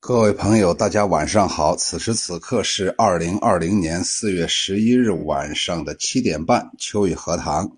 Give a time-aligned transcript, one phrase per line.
[0.00, 1.74] 各位朋友，大家晚上好！
[1.74, 7.68] 此时此刻是二零二零年四月十一日晚上的七点半，秋雨荷塘，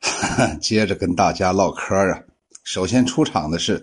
[0.60, 2.20] 接着跟大家唠嗑啊。
[2.64, 3.82] 首先出场的是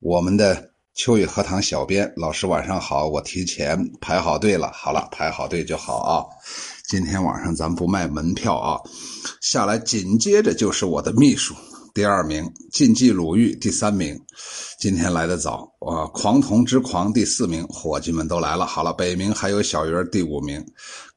[0.00, 3.06] 我们的秋雨荷塘小编老师，晚上好！
[3.06, 6.26] 我提前排好队了，好了，排好队就好啊。
[6.88, 8.80] 今天晚上咱不卖门票啊。
[9.40, 11.54] 下来紧接着就是我的秘书。
[11.98, 14.16] 第二名禁忌鲁豫，第三名，
[14.78, 16.06] 今天来的早啊！
[16.14, 18.64] 狂童之狂，第四名，伙计们都来了。
[18.64, 20.64] 好了，北冥还有小鱼第五名，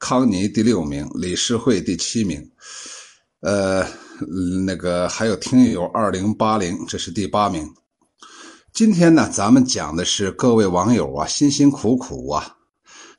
[0.00, 2.44] 康尼第六名，李世慧第七名，
[3.42, 3.86] 呃，
[4.66, 7.64] 那个还有听友二零八零，这是第八名。
[8.72, 12.56] 今天呢，咱们讲的是各位网友啊，辛辛苦苦啊，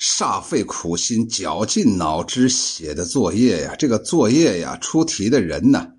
[0.01, 3.73] 煞费苦心，绞尽脑汁写的作业呀。
[3.79, 5.92] 这个作业呀，出题的人呢。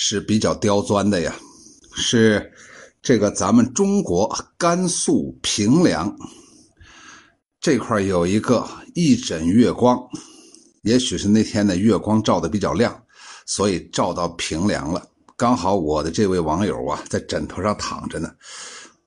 [0.00, 1.34] 是比较刁钻的呀，
[1.92, 2.52] 是
[3.02, 6.16] 这个咱们中国甘肃平凉
[7.60, 8.64] 这块有一个
[8.94, 9.98] 一枕月光，
[10.82, 12.96] 也许是那天的月光照的比较亮，
[13.44, 15.04] 所以照到平凉了。
[15.36, 18.30] 刚好我的这位网友啊，在枕头上躺着呢，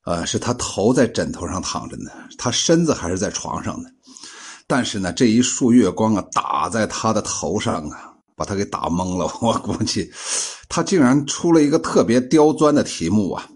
[0.03, 3.89] 呃，是他头在枕头上躺着呢，他身子还是在床上呢，
[4.67, 8.10] 但是呢，这一束月光啊，打在他的头上啊。
[8.41, 10.11] 把他给打懵了， 我估计
[10.67, 13.47] 他竟然出了一个特别刁钻的题目啊！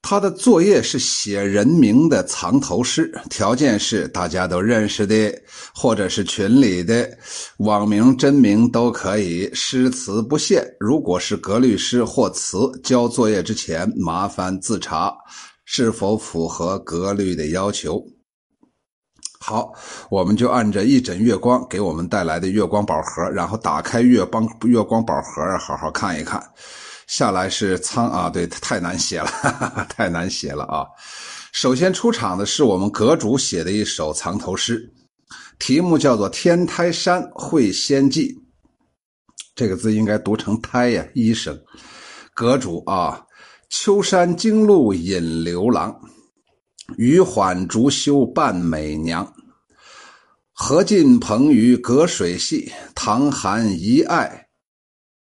[0.00, 5.30] 他的作业是写人名的藏头诗，条件是大家都认识的，
[5.74, 7.06] 或者是群里的
[7.58, 10.64] 网名、真名都可以，诗词不限。
[10.80, 15.12] 如果是格律诗或词，交作业之前麻烦自查
[15.66, 18.02] 是否符合格律的要求。
[19.40, 19.72] 好，
[20.10, 26.42] 我们就按着一枕月光给我们带来的月光宝盒，然后打开月光月光宝盒好好看一看。
[27.06, 30.84] 下来是苍啊，对，太难写了，哈 哈太难写了啊！
[31.52, 34.92] 首先出场的是我们阁主写的一首藏头诗，
[35.58, 38.28] 题目叫做《天台山会仙记》，
[39.54, 41.58] 这个字应该读成“胎”呀，医生。
[42.34, 43.24] 阁主啊，
[43.70, 45.98] 秋山惊路引流郎。
[46.96, 49.30] 余缓竹修伴美娘，
[50.52, 52.72] 何尽鹏鱼隔水戏？
[52.94, 54.48] 唐寒一爱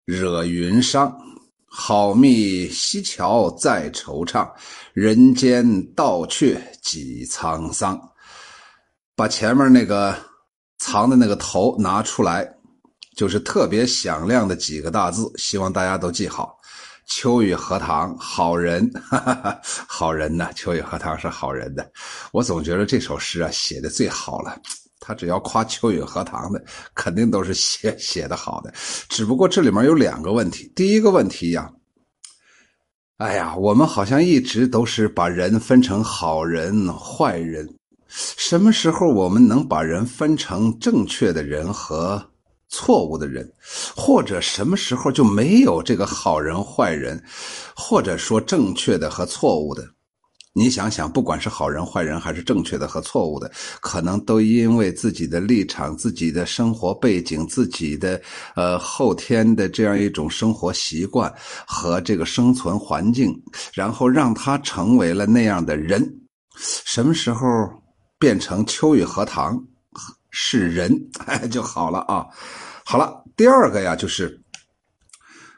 [0.05, 1.15] 惹云伤。
[1.75, 4.47] 好觅西桥再惆怅，
[4.93, 7.99] 人间道却几沧桑。
[9.15, 10.15] 把前面那个
[10.77, 12.47] 藏的那个头拿出来，
[13.15, 16.55] 就是特别响亮的几个大字，希望大家都记好。
[17.05, 20.51] 秋雨荷塘，好人，哈哈哈，好人呐！
[20.55, 21.91] 秋雨荷塘是好人的，
[22.31, 24.57] 我总觉得这首诗啊写的最好了。
[24.99, 26.63] 他只要夸秋雨荷塘的，
[26.95, 28.73] 肯定都是写写的好的。
[29.09, 30.71] 只不过这里面有两个问题。
[30.75, 31.69] 第一个问题呀，
[33.17, 37.67] 哎呀，我们好像一直都是把人分成好人、坏人，
[38.07, 42.32] 什么时候我们能把人分成正确的人和？
[42.73, 43.47] 错误的人，
[43.95, 47.23] 或者什么时候就没有这个好人坏人，
[47.75, 49.87] 或者说正确的和错误的？
[50.55, 58.19] 你想想，不管是好人坏人，还是正确的和错误的，可能都因为自己的立场、自己的生活背景、自己的
[58.55, 61.31] 呃后天的这样一种生活习惯
[61.65, 63.33] 和这个生存环境，
[63.71, 66.03] 然后让他成为了那样的人。
[66.85, 67.47] 什么时候
[68.19, 69.59] 变成秋雨荷塘？
[70.35, 70.91] 是人，
[71.51, 72.25] 就好了啊。
[72.83, 74.41] 好了，第二个呀，就是，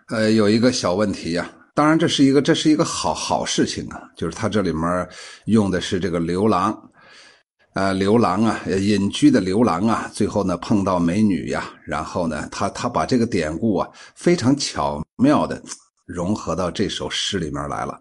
[0.10, 1.50] 呃，有一个小问题呀。
[1.74, 4.02] 当然，这是一个，这是一个好好事情啊。
[4.16, 5.10] 就是他这里面
[5.46, 6.78] 用的是这个流浪，
[7.74, 10.10] 呃，流浪啊，隐居的流浪啊。
[10.14, 15.62] 最后呢，碰到美女呀，然后呢，他他把这个典故啊，非常巧妙的
[16.06, 18.00] 融合到这首诗里面来了。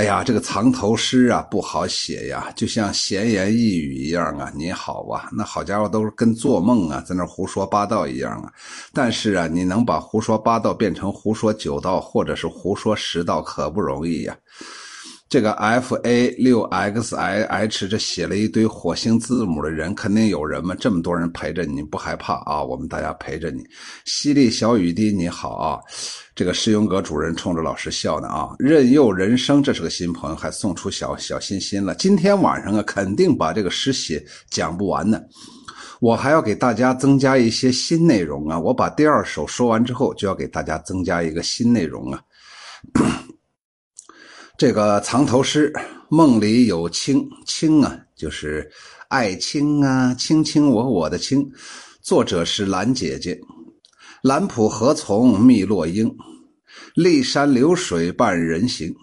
[0.00, 4.50] 哎呀，这个藏头诗啊不好写呀，就像闲言逸语一样啊。
[4.56, 8.50] 你好啊，那好家伙都是跟做梦啊，在那胡说八道一样啊。
[8.94, 14.34] 但是啊，你能把胡说八道变成胡说九道，或者是胡说十道，可不容易呀。
[15.30, 20.74] 这个 F A 六 X I H 这写了一堆火星字母的人，肯定有人嘛？
[20.74, 22.60] 这么多人陪着你，不害怕啊？
[22.60, 23.64] 我们大家陪着你。
[24.04, 25.78] 犀利小雨滴，你好啊！
[26.34, 28.48] 这个诗咏阁主人冲着老师笑呢啊！
[28.58, 31.94] 任佑人生，这是个新朋友，还送出小小心心了。
[31.94, 34.20] 今天晚上啊，肯定把这个诗写
[34.50, 35.22] 讲不完呢。
[36.00, 38.58] 我还要给大家增加一些新内容啊！
[38.58, 42.20] 我把第二首说完之后，就要给大家增加一个新内容啊。
[44.60, 45.72] 这个藏头诗，
[46.10, 48.70] 梦里有卿，卿啊，就是
[49.08, 51.50] 爱卿啊，卿卿我我的卿。
[52.02, 53.40] 作者是兰姐姐。
[54.20, 56.14] 兰浦何从觅落英？
[56.94, 58.94] 骊山流水伴人行。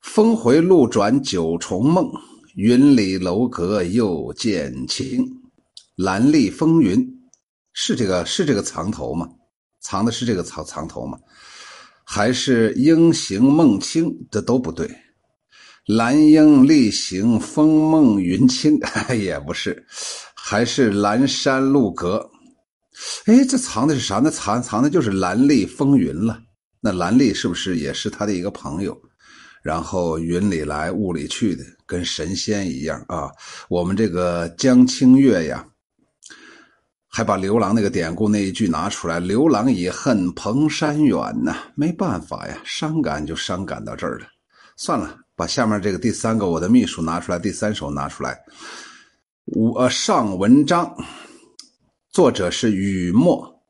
[0.00, 2.08] 峰回路转九重梦，
[2.54, 5.26] 云里楼阁又见晴。
[5.96, 7.04] 蓝丽风云，
[7.72, 9.28] 是这个是这个藏头吗？
[9.80, 11.18] 藏的是这个藏藏头吗？
[12.12, 14.12] 还是鹰行梦清？
[14.32, 14.90] 这都不对。
[15.86, 18.76] 蓝鹰立行，风梦云清，
[19.16, 19.86] 也不是。
[20.34, 22.28] 还是蓝山路阁。
[23.26, 24.18] 哎，这藏的是啥？
[24.18, 26.42] 那藏藏的就是蓝丽风云了。
[26.80, 29.00] 那蓝丽是不是也是他的一个朋友？
[29.62, 33.30] 然后云里来雾里去的，跟神仙一样啊！
[33.68, 35.64] 我们这个江清月呀，
[37.12, 44.26] 还把刘郎那个典故那一句拿出来：“刘郎已恨蓬山远呐。”没办法呀，伤感就伤感到这儿了。
[44.76, 48.38] 算了，把下面这个第三个我的秘书拿出来，第三首拿出来。
[49.46, 50.94] 我上文章，
[52.12, 53.60] 作者是雨墨，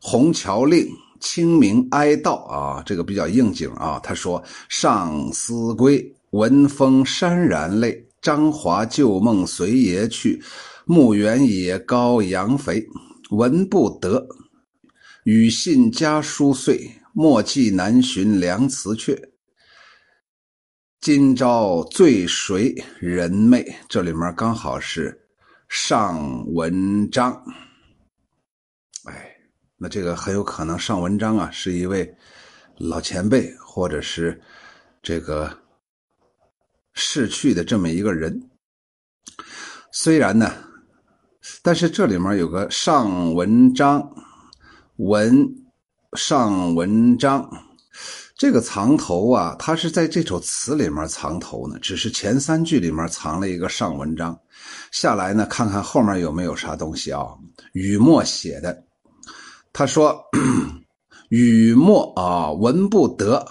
[0.00, 0.88] 红桥令。
[1.18, 3.98] 清明哀悼啊，这个比较应景啊。
[4.02, 8.06] 他说：“上思归，闻风潸然泪。
[8.20, 10.40] 张华旧梦随爷去，
[10.88, 12.86] 墓园野高杨肥。
[13.30, 14.24] 闻不得，
[15.24, 16.88] 与信家书碎。
[17.12, 19.18] 莫寄南寻良词阙。
[21.00, 25.26] 今朝醉谁人寐？”这里面刚好是
[25.68, 27.34] 上文章。
[29.06, 29.34] 哎
[29.76, 32.14] 那这个很有可能上文章啊，是一位
[32.76, 34.40] 老前辈，或者是
[35.02, 35.62] 这个
[36.92, 38.50] 逝去的这么一个人。
[39.90, 40.52] 虽然呢，
[41.66, 44.08] 但是这里面有个上文章，
[44.98, 45.52] 文
[46.12, 47.44] 上文章
[48.38, 54.38] 这个藏头啊，它是在这首词里面藏头呢，只是前三句里面藏了一个上文章。
[54.92, 57.26] 下来呢，看看后面有没有啥东西啊？
[57.72, 58.84] 雨墨写的。
[59.72, 60.22] 他说
[61.30, 63.44] ：“雨墨啊，闻不得；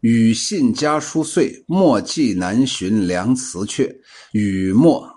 [0.00, 3.88] 雨信家书碎，墨迹难寻良词阙。
[4.32, 5.08] 雨墨，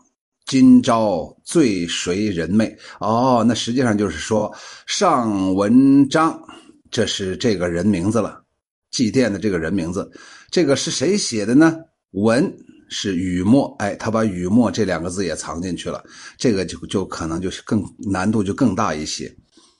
[0.47, 2.73] 今朝醉谁人寐？
[3.01, 4.49] 哦，那实际上就是说
[4.85, 6.41] 上文章，
[6.89, 8.41] 这是这个人名字了，
[8.89, 10.09] 祭奠的这个人名字。
[10.49, 11.75] 这个是谁写的呢？
[12.11, 12.49] 文
[12.87, 16.01] 是雨墨，哎，他把雨墨这两个字也藏进去了，
[16.37, 19.29] 这个就就可能就是更难度就更大一些。”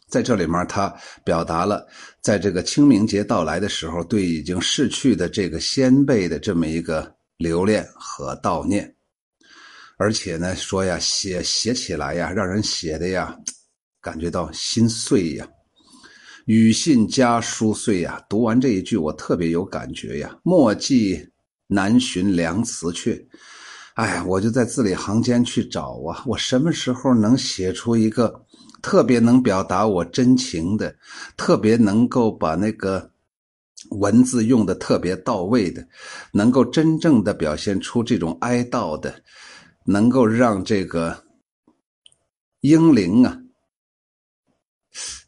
[0.09, 0.93] 在这里面，他
[1.23, 1.87] 表达了
[2.21, 8.93] 在这个清明节到来的时候，对已经逝去的这个先辈的这么一个留恋和悼念，
[9.97, 13.35] 而且呢，说呀，写写起来呀，让人写的呀，
[13.99, 15.47] 感觉到心碎呀，
[16.45, 18.23] 语信家书碎呀。
[18.29, 20.37] 读完这一句，我特别有感觉呀。
[20.43, 21.27] 墨迹
[21.67, 23.19] 难寻良词阙，
[23.95, 28.43] 哎，我就在字里行间去找啊，我什么时候能写出一个？
[28.83, 30.95] 特别能表达我真情的，
[31.35, 33.09] 特别能够把那个
[33.89, 35.85] 文字用的特别到位的，
[36.31, 39.19] 能够真正的表现出这种哀悼的，
[39.89, 41.23] 能够让这个
[42.59, 43.39] 英灵啊，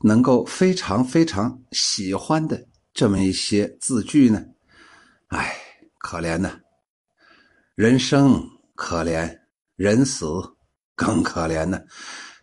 [0.01, 4.43] 能够非常非常喜欢的这么一些字句呢？
[5.27, 5.55] 哎，
[5.97, 6.59] 可怜呐，
[7.75, 8.43] 人生
[8.75, 9.33] 可怜，
[9.77, 10.25] 人死
[10.93, 11.79] 更可怜呢。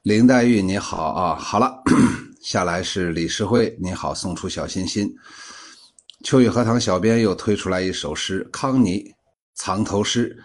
[0.03, 1.35] 林黛玉，你好啊！
[1.35, 1.83] 好了，
[2.41, 5.15] 下来是李世辉，你好，送出小心心。
[6.25, 9.05] 秋雨荷塘小编又推出来一首诗，康妮
[9.55, 10.43] 藏头诗：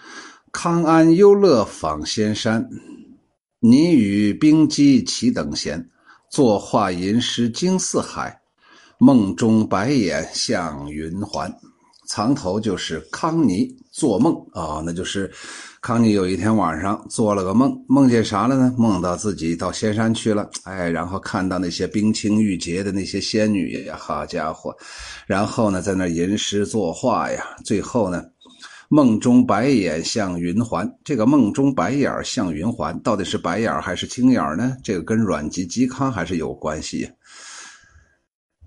[0.51, 2.69] 康安幽乐访仙山，
[3.59, 5.89] 你与冰肌齐等闲，
[6.29, 8.37] 作画吟诗惊四海，
[8.97, 11.51] 梦中白眼向云环。
[12.07, 15.31] 藏头就是康妮做梦啊，那就是。
[15.81, 18.71] 康妮有一天晚上做了个梦，梦见啥了呢？
[18.77, 24.75] 梦到自己到仙山去了，哎，然后看到那些冰清玉洁的那些仙女呀，好家伙，
[25.25, 28.23] 然后呢，在那吟诗作画呀，最后呢，
[28.93, 30.85] 梦中白眼像云环。
[31.01, 34.75] 这个梦中白眼像云环，到底是白眼还是青眼呢？
[34.83, 37.09] 这个跟阮籍、嵇康还是有关系。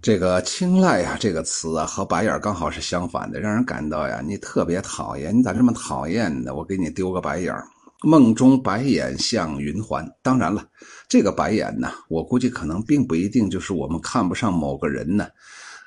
[0.00, 6.54] 这个青睐呀，这个词啊，和白眼刚好是相反的，让人感到呀，你特别讨厌，你咋这么讨厌呢？
[6.54, 7.54] 我给你丢个白眼
[8.02, 10.10] 梦中白眼像云环。
[10.22, 10.66] 当然了，
[11.06, 15.26] 这个白眼呢，我估计可能并不一定就是我们看不上某个人呢，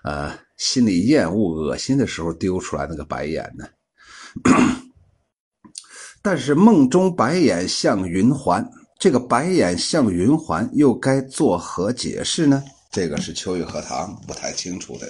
[0.03, 3.65] 呃，心里厌恶、恶心的时候丢出来那个白眼呢。
[6.21, 8.67] 但是梦中白眼像云环，
[8.99, 12.63] 这个白眼像云环又该作何解释呢？
[12.91, 15.07] 这个是秋雨荷塘不太清楚的，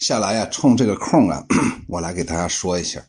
[0.00, 1.44] 下来呀，冲这个空啊，
[1.88, 3.02] 我来给大家说一下。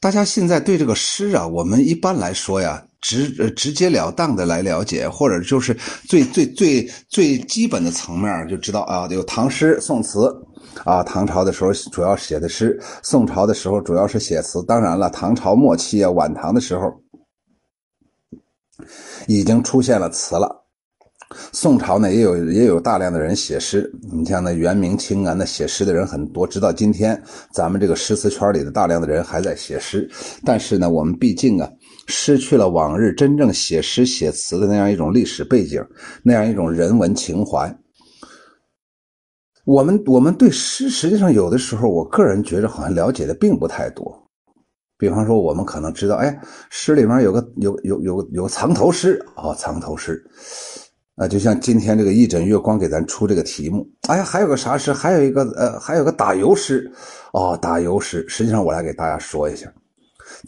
[0.00, 10.32] 大家现在对这个诗啊，我们一般来说呀，直直截了当的来了解，或者就是最最最最基本的层面就知道啊，有唐诗宋词，
[10.84, 14.62] 啊，唐朝的时候主要写的诗，宋朝的时候主要是写词。
[14.64, 16.92] 当然了，唐朝末期啊，晚唐的时候
[19.26, 20.64] 已经出现了词了。
[21.52, 23.90] 宋朝呢，也有也有大量的人写诗。
[24.10, 26.46] 你像那元明清啊，那写诗的人很多。
[26.46, 30.08] 直到今天，咱们这个诗词圈里的大量的人还在写诗。
[30.42, 31.70] 但是呢，我们毕竟啊，
[32.06, 35.84] 失去了往日真正写诗写词的那样一种历史背景，
[36.22, 37.76] 那样一种人文情怀。
[39.68, 44.18] 我们我们对诗，实际上有的时候，我个人觉着好像了解的并不太多。
[44.96, 50.24] 比方说，我们可能知道，哎，诗里面有个有有有有藏头诗哦，藏头诗。
[51.16, 54.90] 啊，就像今天这个一枕月光给咱出这个题目，哎，还有个啥诗？
[54.90, 56.90] 还有一个呃，还有个打油诗，
[57.34, 58.24] 哦，打油诗。
[58.26, 59.70] 实际上，我来给大家说一下，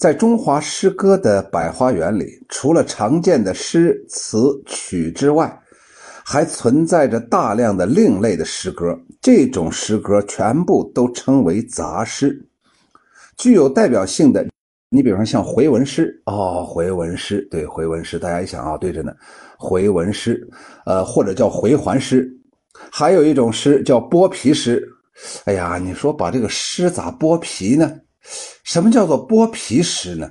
[0.00, 5.59] 在中华诗歌的百花园里，除了常见的诗词曲之外，
[6.32, 8.96] 还存在着大量的另类的诗歌。
[9.20, 12.40] 这种诗歌全部都称为杂诗，
[13.36, 14.46] 具有代表性的。
[14.90, 19.12] 你比方像回文诗哦，回文诗，对，回文诗，大家一想啊，对着呢。
[19.58, 20.48] 回文诗，
[20.86, 22.32] 呃，或者叫回环诗，
[22.92, 24.88] 还有一种诗叫剥皮诗。
[25.46, 27.92] 哎呀，你说把这个诗咋剥皮呢？
[28.62, 30.30] 什么叫做剥皮诗呢？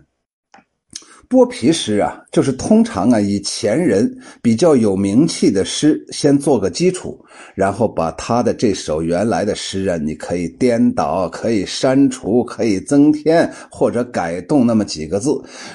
[1.29, 15.29] 剥皮诗啊，就是通常啊，以前人比较有名气的诗先做个基础，然后把他的这首原来的诗啊，你可以颠倒，可以删除，可以增添或者改动那么几个字，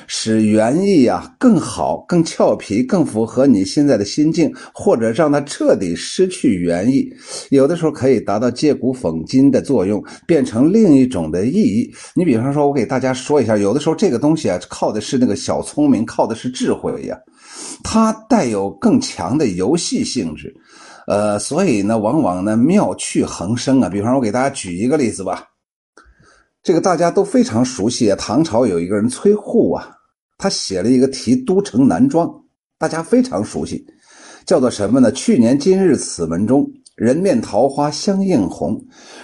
[0.07, 7.09] 使原意啊更好、更俏皮、更符合你现在的心境，或者让它彻底失去原意。
[7.51, 11.95] 有的时候可以达到借古讽今的作用，变成另一种的意义。
[12.15, 15.35] 你比方说，我给大家说一下，有的时候这个东西啊，靠的是那个。
[15.45, 17.19] 小聪明靠的是智慧呀，
[17.83, 20.55] 它带有更强的游戏性质，
[21.07, 23.89] 呃，所以呢，往往呢妙趣横生啊。
[23.89, 25.45] 比方，我给大家举一个例子吧，
[26.63, 28.17] 这个大家都非常熟悉啊。
[28.17, 29.91] 唐朝有一个人崔护啊，
[30.39, 32.27] 他写了一个题《都城南庄》，
[32.79, 33.87] 大家非常熟悉，
[34.47, 35.13] 叫做什么呢？
[35.13, 36.67] 去年今日此门中。
[36.97, 38.81] 人面桃花相映红，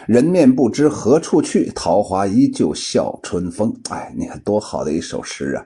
[0.08, 3.72] 人面不知何处去，桃花依旧笑春风。
[3.88, 5.62] 哎，你看多好的一首诗啊！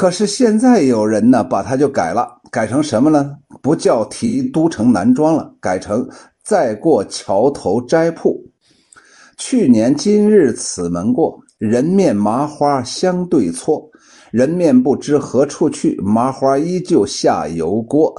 [0.00, 3.36] 可是现在有人呢，把它就改了，改成什么呢？
[3.60, 6.08] 不叫提都城南庄了，改成
[6.42, 8.42] 再过桥头斋铺。
[9.36, 13.89] 去年今日此门过，人面麻花相对错。
[14.30, 18.14] 人面不知何处去，麻花依旧下油锅。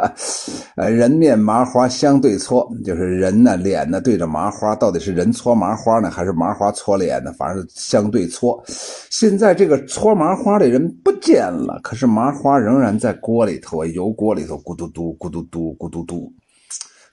[0.76, 7.32] 呃，人面麻花相对搓，就是人呢脸呢对着麻花，到底是人搓麻花呢，还是麻花搓脸呢？
[7.32, 8.62] 反正相对搓。
[9.10, 16.32] 现在这个搓麻花的人不见了，可是麻花仍然在锅里头啊，油锅里头咕嘟嘟、咕嘟嘟、咕嘟嘟，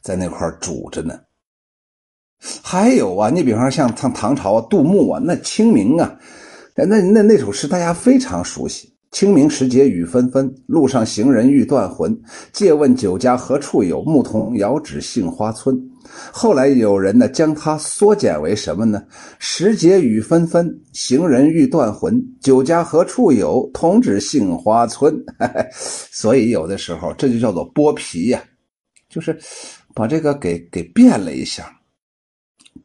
[0.01, 1.17] 在那块煮着呢。
[2.61, 6.19] 还有啊，你比方像唐唐朝啊，杜牧啊，那清明啊。
[6.75, 12.19] 那那那首诗大家非常熟悉，“清明时节雨纷纷，路上行人欲断魂。
[12.51, 14.01] 借问酒家何处有？
[14.03, 15.73] 牧童遥指杏花村。”
[16.31, 19.01] 后来有人呢将它缩减为什么呢
[19.39, 22.21] ？“时节雨纷纷，行人欲断魂。
[22.41, 23.69] 酒家何处有？
[23.73, 25.15] 童指杏花村。”
[25.73, 28.43] 所以有的时候这就叫做剥皮呀，
[29.09, 29.37] 就是
[29.93, 31.71] 把这个给给变了一下，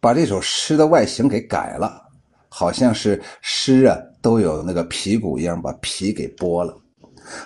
[0.00, 2.10] 把这首诗的外形给改了。
[2.50, 6.76] 好像是诗啊，都有那个皮骨一样，把皮给剥了。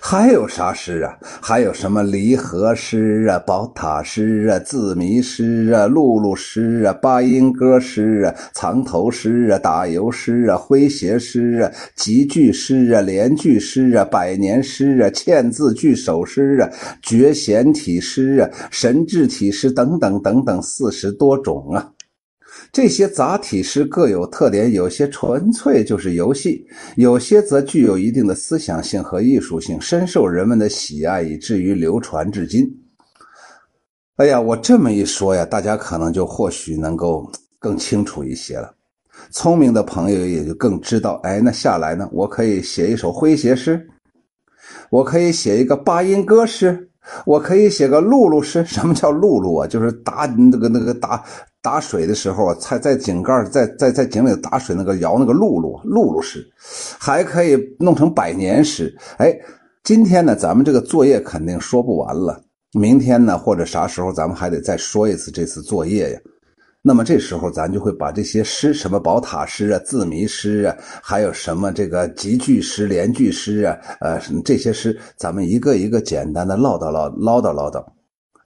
[0.01, 1.13] 还有啥诗啊？
[1.43, 16.71] 还有什么离合诗啊、宝塔诗啊、字谜诗啊、露露诗啊、八音歌诗啊、藏头诗啊、打油诗啊、诙谐诗啊、集句诗啊、连句诗啊、百年诗啊、嵌字句首诗啊、
[17.03, 19.71] 绝弦体诗啊、神志体诗？
[19.71, 21.91] 等等等等，四十多种啊。
[22.73, 32.69] 这些杂体诗各有特点，有些纯粹就是游戏，有些则具有一定的思想性和艺术性，深受人们的喜爱，以至于流传至今。
[34.17, 38.75] 哎呀，我这么一说呀，大家可能就或许能够更清楚一些了。
[39.31, 43.85] 聪明的朋友也就更知道，哎，那下来呢，我可以写一首诙谐诗，
[44.91, 46.89] 我可以写一个八音歌诗，
[47.25, 48.65] 我可以写个露露诗。
[48.65, 49.67] 什么叫露露啊？
[49.67, 51.25] 就是打那个那个打。
[51.65, 56.47] 打水的时候啊，在在井盖在在在井里打水那个摇那个辘轳辘轳诗，
[56.99, 58.95] 还可以弄成百年诗。
[59.17, 59.35] 哎，
[59.83, 62.39] 今天呢，咱们这个作业肯定说不完了。
[62.73, 66.21] 明天呢，或者啥时候，咱们还得再说一次这次作业呀。
[66.83, 77.83] 那么这时候，咱就会把这些诗，什么宝塔诗啊、字谜诗啊，还有什么这个集句诗、连句诗啊，呃，这些诗，咱们一个一个简单的唠叨唠唠叨唠叨。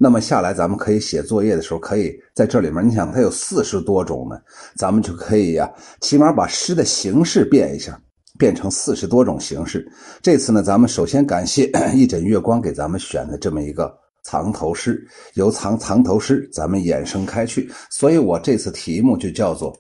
[0.01, 4.41] 那么下来，咱们可以写作业的时候，可以在这里面，你想它有四十多种呢，
[4.77, 5.69] 咱们就可以呀，
[6.01, 8.01] 起码把诗的形式变一下，
[8.39, 9.91] 变成四十多种形式。
[10.23, 19.77] 这次呢，咱们首先感谢 一枕月光给咱们选的这么一个藏头诗，由藏藏头诗咱们衍生开去，所以我这次题目就叫做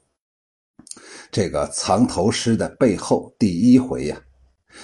[1.31, 4.21] 这个藏头诗的背后第一回呀。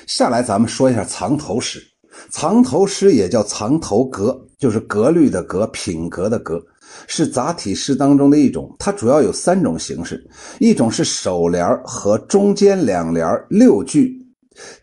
[0.06, 1.82] 下来咱们说一下藏头诗。
[2.30, 6.58] 藏头诗也叫藏头格，就是格律的格，品格的格，
[7.06, 8.74] 是杂体诗当中的一种。
[8.78, 10.26] 它主要有三种形式：
[10.58, 14.18] 一种是首联和中间两联六句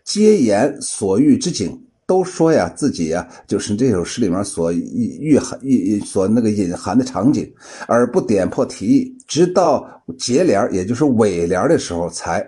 [0.04, 5.58] 皆言所遇之景，都说呀自己呀就是这首诗里面所蕴含、
[6.06, 7.52] 所那个隐含的场景，
[7.88, 9.84] 而不点破题意，直到
[10.16, 12.40] 结联也就是尾联的时候才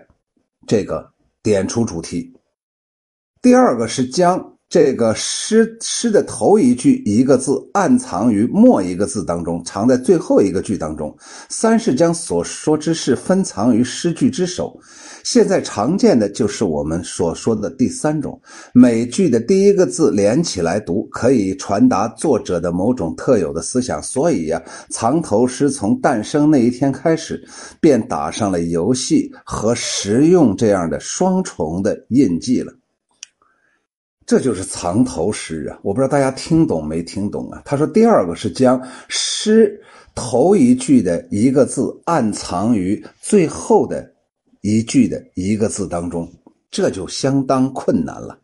[0.68, 1.04] 这个
[1.42, 2.32] 点出主题。
[3.42, 4.53] 第二个是将。
[4.68, 11.16] 这个诗诗的头一句一个字暗藏于末一个字当中，藏在最后一个句当中。
[11.48, 14.76] 三是将所说之事分藏于诗句之首。
[15.22, 18.40] 现在常见的就是我们所说的第三种，
[18.72, 24.02] 每句的第一个字连起来读，可以传达作者的某种特有的思想。
[24.02, 27.46] 所以呀，藏头诗从诞生那一天开始，
[27.80, 32.72] 便打上了游戏和实用这样的双重的印记了。
[34.26, 35.78] 这就是藏头诗啊！
[35.82, 37.60] 我不知道大家听懂没听懂啊？
[37.64, 39.78] 他说，第二个是将诗
[40.14, 44.10] 头一句的一个字暗藏于最后的
[44.62, 46.26] 一句的一个字当中，
[46.70, 48.38] 这就相当困难了。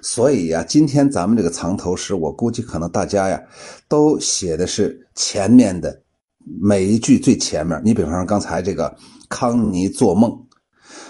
[0.00, 3.42] 所以呀，今天咱们这个藏头诗，我估计可能大家呀
[3.88, 6.00] 都写的是前面的
[6.60, 7.80] 每一句最前面。
[7.84, 8.94] 你比方说刚才这个
[9.28, 10.32] 康妮做梦。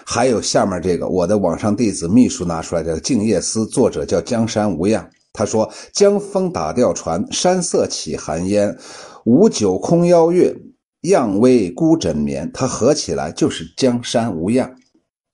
[0.07, 5.09] 还有下面这个，我的网上弟子秘书拿出来的《静夜思》，作者叫江山无恙。
[5.33, 8.77] 他说：“江风打吊船，山色起寒烟。
[9.25, 10.55] 无酒空邀月，
[11.01, 14.73] 漾微孤枕眠。”他合起来就是江山无恙。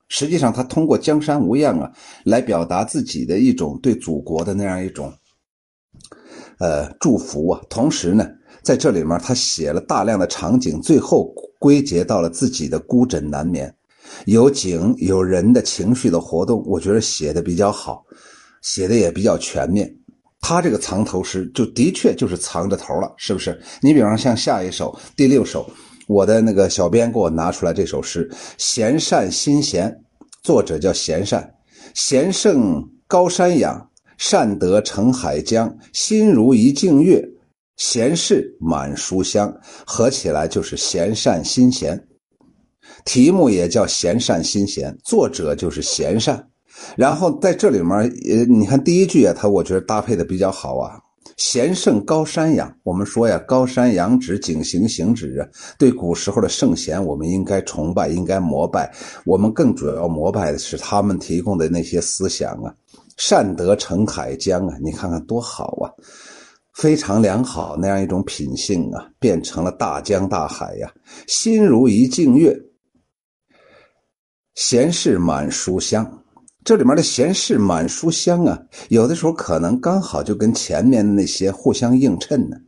[0.09, 1.93] 实际上，他通过江山无恙啊，
[2.25, 5.13] 来表达自己的一种对祖国的那样一种
[6.59, 7.61] 呃祝福啊。
[7.69, 8.27] 同时呢，
[8.63, 13.75] 在这里面他写了大量的场景，最后归结到了自己的孤枕难眠。
[14.27, 18.05] 有景有人的情绪的活动，我觉得写的比较好，
[18.63, 19.95] 写的也比较全面。
[20.41, 23.61] 他这个藏头诗就的确就是藏着头了，是不是？
[23.83, 25.71] 你比方像下一首第六首，
[26.09, 29.91] 我的那个小编给我拿出来这首诗《闲善心闲》，
[30.43, 31.53] 作者叫闲善，
[31.95, 37.23] 闲胜高山仰，善得成海江，心如一静月，
[37.77, 42.03] 闲事满书香，合起来就是闲善心闲。
[43.05, 46.47] 题目也叫闲善心闲，作者就是闲善。
[46.97, 47.99] 然后在这里面，
[48.29, 50.99] 呃，你看第一句啊，他我觉得搭配的比较好啊。
[51.37, 55.49] 贤圣高山仰，我们说呀，高山仰止，景行行止啊。
[55.79, 58.91] 对古时候的圣贤，我们应该崇拜，应该膜拜。
[59.25, 62.73] 我们更主要膜拜的是他们提供的那些思想啊。
[63.17, 65.89] 善德成海江啊，你看看多好啊，
[66.75, 70.91] 非常良好那样一种品性啊，变成了大江大海呀。
[71.27, 72.59] 心如一静月。
[74.61, 76.23] 闲事满书香，
[76.65, 82.59] 这里面的闲事满书香啊，有的时候可能刚好就跟前面那些互相映衬呢，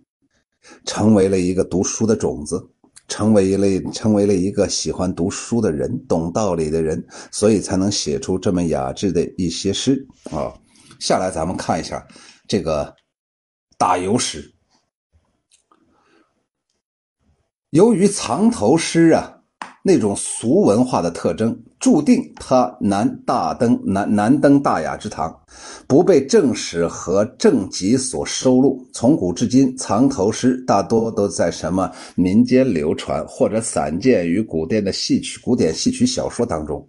[0.86, 2.66] 成为了一个读书的种子，
[3.08, 10.50] 成为了成为了一个喜欢读书的人，懂道理的人，所以才能写出这么雅致的一些诗啊。
[10.98, 12.02] 下来咱们看一下
[12.48, 12.90] 这个
[13.76, 14.50] 打油诗，
[17.68, 19.40] 由于藏头诗啊。
[19.84, 25.36] 那种俗文化的特征，注定他难大登难难登大雅之堂，
[25.88, 28.86] 不被正史和正集所收录。
[28.92, 36.88] 从古至今，藏头诗大多都在什么民间流传，或者散见于古典的戏曲、古典戏曲小说当中。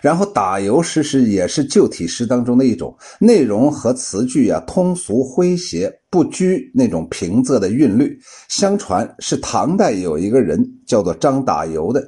[0.00, 8.18] 然后打油诗是也是旧体诗当中的一种，内容和词句啊通俗诙谐，不拘那种平仄的韵律。
[8.48, 12.02] 相传是唐代有一个人叫做张打油的。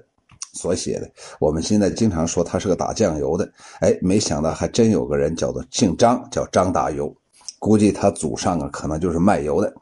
[0.53, 1.11] 所写的，
[1.41, 7.15] 我们现在经常说他是个打酱油的，哎，没想到还真有个人叫做姓张，叫张打油，
[7.59, 9.73] 估计他祖上啊可能就是卖油的，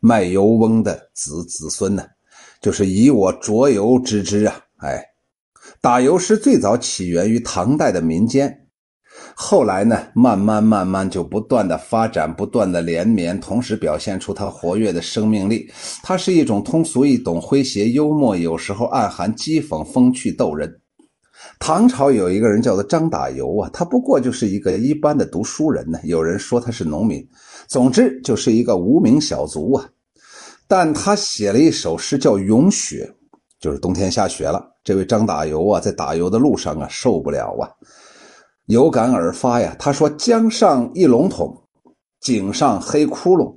[0.00, 2.04] 卖油翁的子子孙呢，
[2.60, 5.02] 就是以我酌油知之啊，哎，
[5.80, 8.63] 打油诗最早起源于唐代的民间。
[9.36, 15.68] 后来呢，慢慢慢慢就不断的发展，不断的连绵，同时表现出它活跃的生命力。
[16.02, 20.72] 它是一种通俗易懂、诙谐幽默，有时候暗含讥讽、风趣逗人。
[21.58, 25.98] 唐朝有一个人叫做张打油啊，他不过就是一个一般的读书人呢。
[26.04, 27.26] 有人说他是农民，
[27.66, 29.86] 总之就是一个无名小卒啊。
[30.66, 33.06] 但他写了一首诗叫《咏雪》，
[33.60, 34.64] 就是冬天下雪了。
[34.82, 37.68] 这位张打油啊，在打油的路上啊，受不了啊，
[38.66, 39.74] 有感而发呀。
[39.78, 41.56] 他说：“江上一笼桶，
[42.20, 43.54] 井上黑窟窿，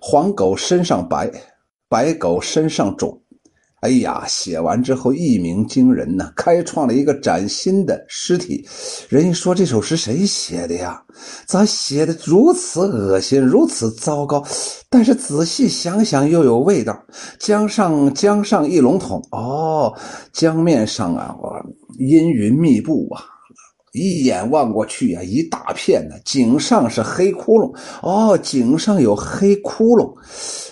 [0.00, 1.30] 黄狗身上白，
[1.88, 3.16] 白狗身上肿。”
[3.80, 8.62] 哎呀，写完之后一鸣惊人呐，开创了一个崭新的诗体。
[9.08, 11.02] 人家说这首诗谁写的呀？
[11.46, 14.44] 咋写的如此恶心，如此糟糕？
[14.90, 16.94] 但是仔细想想又有味道。
[17.38, 19.96] 江上江上一笼统，哦，
[20.30, 21.34] 江面上啊，
[21.98, 23.24] 阴云密布啊，
[23.92, 26.14] 一眼望过去呀，一大片呢。
[26.24, 30.14] 井上是黑窟窿，哦，井上有黑窟窿。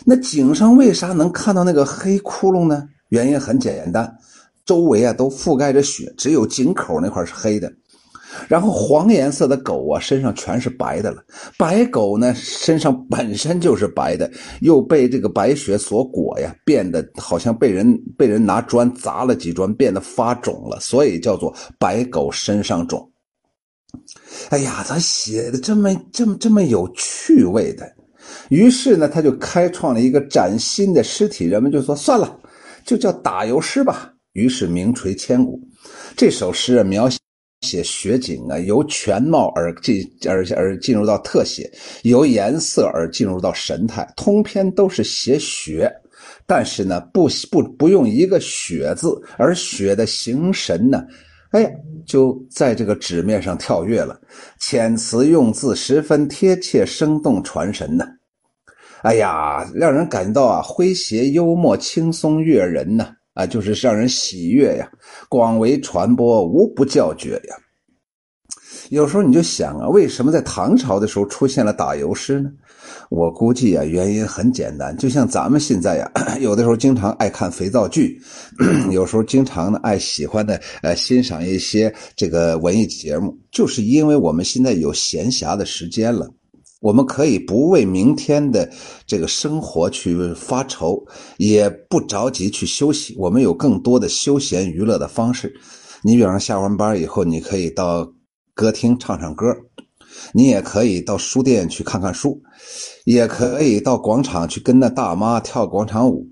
[0.05, 2.89] 那井上为啥能看到那个黑窟窿呢？
[3.09, 4.19] 原因很简单，
[4.65, 7.73] 周围啊都覆盖着雪，只有井口那块是黑的。
[8.49, 11.23] 然后黄颜色的狗啊，身上全是白的了。
[11.57, 14.29] 白狗呢，身上本身就是白的，
[14.63, 23.09] 又被这个白雪所裹呀，变得好像被人被人拿砖砸了几砖，变得发肿了，所以叫做白狗身上肿。
[24.49, 27.87] 哎呀，他写的这么这么这么有趣味的，
[28.49, 32.39] 于是呢，他就开创了一个崭新的诗体，人们就说算了。
[32.85, 35.61] 就叫打油诗吧，于是名垂千古。
[36.17, 37.19] 这首诗啊，描写
[37.62, 41.71] 写雪景啊，由全貌而进而而进入到特写，
[42.03, 45.92] 由颜色而进入到神态，通篇都是写雪，
[46.47, 51.05] 但是呢，不不不用一个雪字，而雪的形神呢，
[51.51, 51.68] 哎，
[52.07, 54.18] 就在这个纸面上跳跃了，
[54.61, 58.07] 遣词用字十分贴切、生动、传神呢。
[59.03, 64.90] 哎呀，让人感到啊诙谐幽默、轻松悦人呢，啊就是让人喜悦呀，
[65.29, 67.57] 广为传播，无不叫绝呀。
[68.90, 72.51] 有时候你就想啊，为什么在唐朝的时候出现了打油诗呢？
[73.11, 78.20] 我估计啊，原因很简单，就像咱们现在呀， 有的时候经常爱看肥皂剧，
[78.90, 86.29] 有时候经常呢爱喜欢的呃欣赏一些这个文艺节目，就是因为我们现在有闲暇的时间了。
[86.81, 88.71] 我们可以不为明天的
[89.05, 91.05] 这个生活去发愁，
[91.37, 93.17] 也不着急去休息。
[93.19, 95.53] 我们有更多的休闲娱乐的方式。
[96.03, 98.09] 你比方下完班以后，你可以到
[98.55, 99.47] 歌厅唱唱歌，
[100.33, 102.41] 你也可以到书店去看看书，
[103.05, 106.25] 也可以到广场去跟那大妈跳广场舞，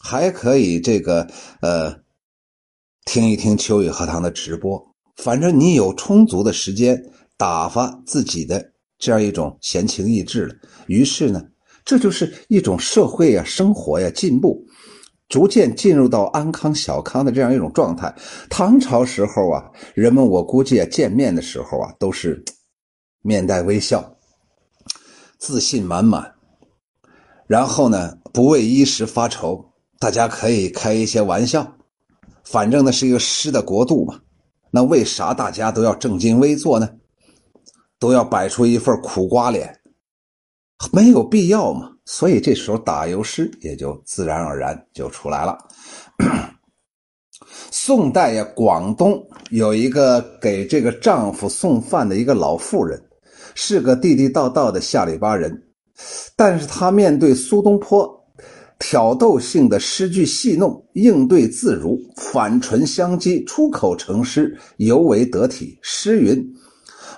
[0.00, 1.24] 还可以这个
[1.60, 1.94] 呃
[3.04, 4.84] 听一听秋雨荷塘的直播。
[5.16, 7.00] 反正你有充足的时间
[7.36, 8.73] 打发自己的。
[8.98, 10.54] 这样一种闲情逸致了，
[10.86, 11.42] 于是呢，
[11.84, 14.64] 这就是一种社会呀、生活呀进步，
[15.28, 18.14] 逐渐进入到安康小康的这样一种状态。
[18.48, 22.42] 唐朝时候啊，人们我估计啊，见面的时候啊，都是
[23.22, 24.16] 面带微笑，
[25.38, 26.34] 自信满满，
[27.46, 31.76] 然后呢，不为衣食发愁，大家可以开一些玩笑，
[32.44, 34.20] 反正呢是一个诗的国度嘛，
[34.70, 36.88] 那为啥大家都要正襟危坐呢？
[37.98, 39.74] 都要摆出一份苦瓜脸，
[40.92, 41.90] 没有必要嘛。
[42.04, 45.56] 所以这时候打油诗也就自然而然就出来了。
[47.70, 53.02] 宋代呀，广东有一个给这个丈夫送饭的一个老妇人，
[53.54, 55.62] 是个地地道道的下里巴人，
[56.36, 58.08] 但是她面对苏东坡
[58.78, 65.78] 挑逗性的诗句戏弄，应对自如，反唇相讥，出口成诗，尤为得体。
[65.82, 66.53] 诗云。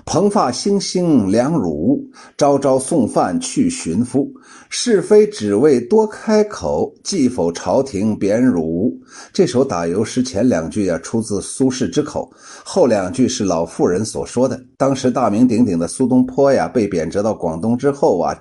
[0.07, 2.01] 蓬发星星两乳，
[2.39, 4.33] 朝朝送饭去寻夫。
[4.71, 8.97] 是非只为多开口，既否朝廷贬汝。
[9.33, 12.31] 这首打油诗前两句啊，出自苏轼之口，
[12.65, 14.61] 后两句是老妇人所说的。
[14.77, 18.33] 当时大名鼎鼎的苏东坡呀，被贬谪到广东之后啊，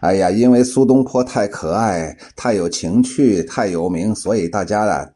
[0.00, 5.08] 哎呀，因为苏东坡太可爱、太有情趣、太有名，所以大家啊，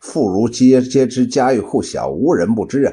[0.00, 2.92] 妇孺皆皆知，家喻户晓，无人不知啊。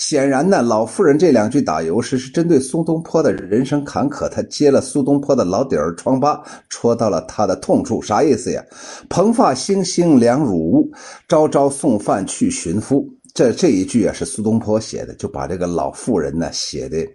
[0.00, 8.00] 显然呢，老妇人这两句打油诗是针对苏东坡的人生坎坷，他揭了苏东坡的老底儿疮疤，戳到了他的痛处。
[8.00, 8.64] 啥意思呀？
[9.10, 10.90] 蓬发星星两乳屋，
[11.28, 13.06] 朝朝送饭去寻夫。
[13.34, 17.06] 这这一句啊，是苏东坡写的，就把这个老妇人呢写的，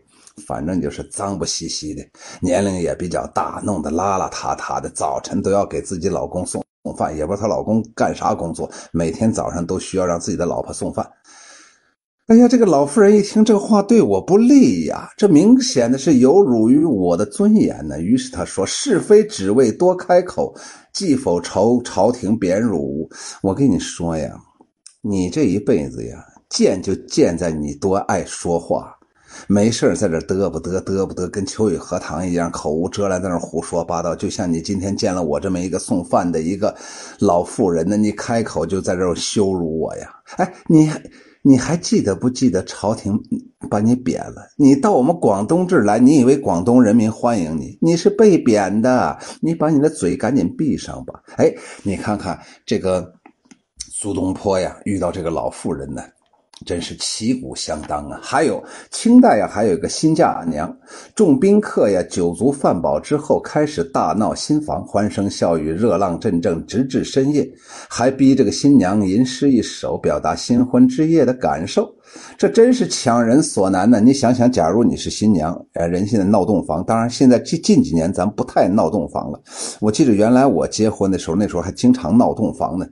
[0.46, 2.04] 反正就是脏不兮兮的，
[2.40, 11.04] 年龄也比较大，弄得邋邋遢遢的，早晨都要给自己老公送送饭，也不知道她老公干啥工作，每天早上都需要让自己的老婆送饭。
[12.28, 18.02] 哎呀，这个老妇人一听这话对我不利呀，这明显的是有辱于我的尊严呢。
[18.02, 20.52] 于是他说：“是非只为多开口，
[20.92, 23.08] 既否朝朝廷贬辱。”
[23.44, 24.36] 我跟你说呀，
[25.04, 28.92] 你这一辈子呀，贱就贱在你多爱说话。
[29.46, 34.16] 没事在这嘚不嘚嘚不嘚，跟秋雨荷塘一样，口无遮拦在那胡说八道。
[34.16, 36.76] 就像你今天见了我这么一个送饭的一个
[37.20, 40.10] 老妇人呢，你开口就在这羞辱我呀！
[40.38, 40.90] 哎，你
[41.48, 43.22] 你还记得不记得朝廷
[43.70, 44.42] 把你贬了？
[44.58, 47.78] 你到我们广东这儿来，你以为广东人民欢迎你？
[47.80, 51.22] 你是被贬的，你把你的嘴赶紧闭上吧！
[51.38, 51.54] 哎，
[51.84, 53.14] 你看看这个
[53.78, 56.02] 苏东坡呀，遇到这个老妇人呢。
[56.64, 58.20] 真是旗鼓相当啊！
[58.22, 60.74] 还有清代呀，还有一个新嫁娘，
[61.14, 67.46] 众宾客呀酒足饭饱之后，开始大闹新房，欢声笑语，热浪阵阵，直至深夜，
[67.90, 71.94] 还逼这个新娘吟诗一首，表达新婚之夜的感受。
[72.38, 74.00] 这真是强人所难呢！
[74.00, 79.42] 你想想，假如你是新娘，呃，人现在闹洞房，当然现在近近几年咱不太闹洞房了。
[79.82, 82.88] 我记得原来我结婚的时候，那时候还经常闹洞房呢。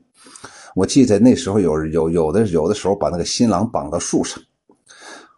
[0.76, 4.42] 我记得那时候有有有的有的时候把那个新郎绑到树上，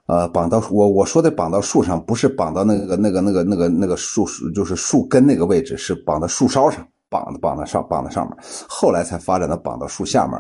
[0.08, 8.38] 呃，绑到我我说的绑到树上，不是绑到那个那个那个那个那个树就是树根那个位置，是绑到树梢上，绑绑在上绑在上面。
[8.68, 10.40] 后来才发展到绑到树下面，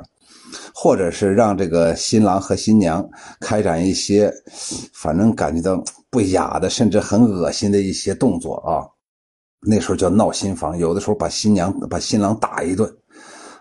[0.73, 3.05] 或者是让这个新郎和新娘
[3.41, 4.31] 开展一些，
[4.93, 8.85] 反正感觉到不雅的，甚至很恶心的一些动作啊。
[9.67, 12.89] 那时候叫闹新房，有的时候把新娘把新郎打一顿。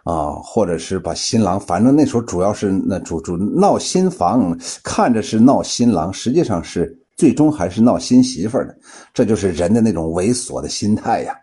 [0.05, 8.77] 啊，或者是把新郎，反正那时候主要是那主主闹新房，看着是闹新郎，实际上是最终还是闹新媳妇的，
[9.13, 11.35] 这就是人的那种猥琐的心态呀。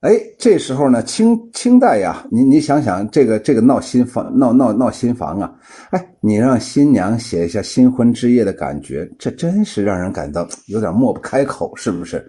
[0.00, 5.52] 哎，这时候呢，清清代呀，你你想想，这个这个闹新房，闹闹闹新房啊，
[5.90, 12.24] 哎，你让新娘写一下新婚之夜的感觉，这真是让人感到有点抹不开口，是不是？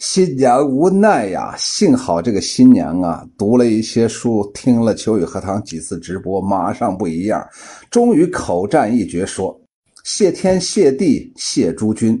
[0.00, 7.46] 新娘无奈呀，幸好这个新娘啊，读了一些书，听了秋雨荷塘几次直播，马上不一样，
[7.90, 9.54] 终于口占一绝，说
[10.02, 12.18] ：“谢天谢地谢诸君。”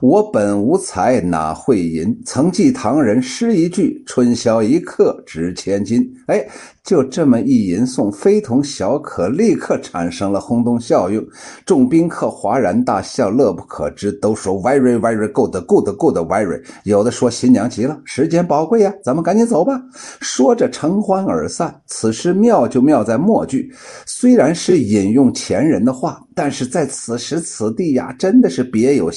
[0.00, 2.16] 我本无才哪会吟？
[2.24, 6.46] 曾记唐人诗一句：“春宵一刻值千金。”哎，
[6.82, 11.24] 就这么一吟诵，非同小可，立刻产生了轰动效应。
[11.64, 16.62] 众宾客哗然大笑，乐不可支，都说 “very very good good good very”。
[16.84, 19.80] 有的说新娘急了，时间宝贵呀，咱们赶紧走吧。
[20.20, 21.74] 说着承欢而散。
[21.86, 23.72] 此诗妙就妙在末句，
[24.06, 29.10] 虽然是引用前人的话，但是在此时此地呀，真的是别有。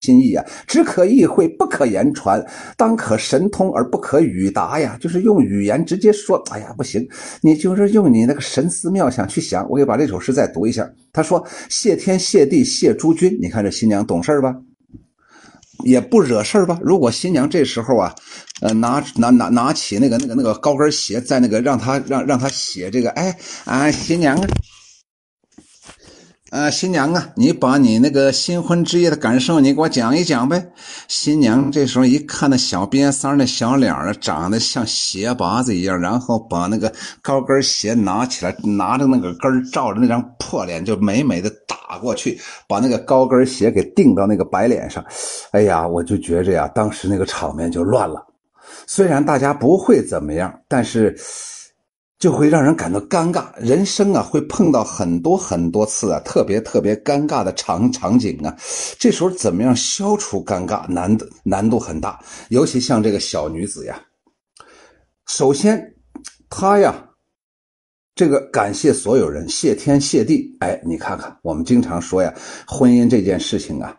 [0.00, 2.42] 心意啊，只可意会，不可言传，
[2.76, 4.96] 当可神通而不可语达呀。
[4.98, 7.06] 就是用语言直接说，哎呀，不行，
[7.42, 9.68] 你就是用你那个神思妙想去想。
[9.68, 10.90] 我给把这首诗再读一下。
[11.12, 14.56] 他说：“谢天谢地谢诸君。”你看这新娘懂事吧？
[15.84, 16.78] 也不惹事吧？
[16.82, 18.14] 如果新娘这时候啊，
[18.62, 23.36] 呃，拿拿拿拿起那个那个那个高跟鞋，在那个让他让让他写这个，哎
[23.66, 24.46] 啊，新娘啊。
[26.50, 30.60] 呃，新娘啊，你把你那个新婚之夜的感受，你给我讲一讲呗。
[31.06, 42.36] 新娘这时候一看那小瘪三那小脸儿，长得像鞋拔子一样，然后把那个高跟鞋拿起来，拿着那个跟照着那张破脸，就美美的打过去，
[42.66, 45.04] 把那个高跟鞋给钉到那个白脸上。
[45.52, 48.26] 哎呀，我就觉着呀，当时那个场面就乱了。
[48.88, 51.16] 虽然大家不会怎么样，但是。
[52.20, 58.56] 就会让人感到尴尬，人生啊会碰到很多很多次啊特别特别尴尬的场场景啊，
[58.98, 64.00] 这时候怎么样消除尴尬，难的难度很大，尤其像这个小女子呀，
[65.26, 65.94] 首先，
[66.48, 67.06] 她呀。
[68.16, 70.54] 这个感谢所有人，谢天谢地。
[70.60, 72.34] 哎，你看看，我们经常说呀，
[72.66, 73.96] 婚姻这件事情啊，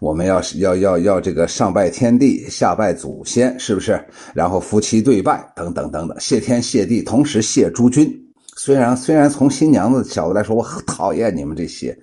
[0.00, 4.02] 我们要要要要这个上拜天地，下拜祖先，是不是？
[4.32, 8.10] 然后夫妻对拜，等等等等，谢天谢地，同时谢诸君。
[8.56, 11.96] 虽然虽然从新娘子角度来说，我很讨厌你们这些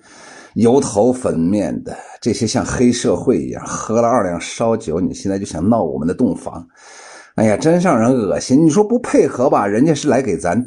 [0.54, 6.64] 油头粉面的，这些像黑社会一样，喝了二两烧酒，你现在就想闹我们的洞房，
[7.34, 8.64] 哎呀，真让人恶心。
[8.64, 10.64] 你说不配合吧，人家是来给咱。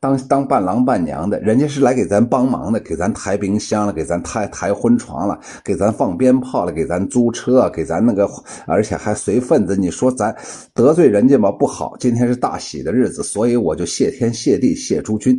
[0.00, 8.26] 当当伴郎伴娘的，人家是来给咱帮忙的，给咱抬冰箱了，给咱抬抬婚床了，给咱放鞭炮了，给咱租车，给咱那个，
[8.66, 9.76] 而且还随份子。
[9.76, 10.34] 你说咱
[10.72, 11.94] 得罪人家吧，不好。
[12.00, 15.38] 今天是大喜的日子，所以我就谢天谢地谢诸君。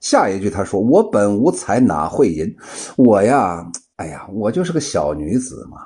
[0.00, 2.54] 下一句他说：“我本无才哪会吟？
[2.98, 5.78] 我呀，哎呀，我就是个小女子嘛，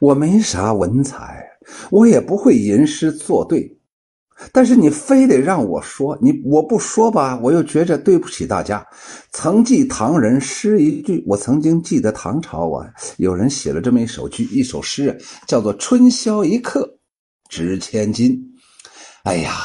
[0.00, 1.46] 我没啥文采，
[1.90, 3.70] 我也不会吟诗作对。”
[4.52, 8.86] 但是你非得让我说，你我不说吧，我又觉着对不起大家。
[9.30, 16.88] 曾记唐人诗一句，我曾经记得唐朝啊，有人写了这么一首句，一首诗，叫做“春宵一刻
[17.48, 18.38] 值千金”。
[19.24, 19.56] 哎呀，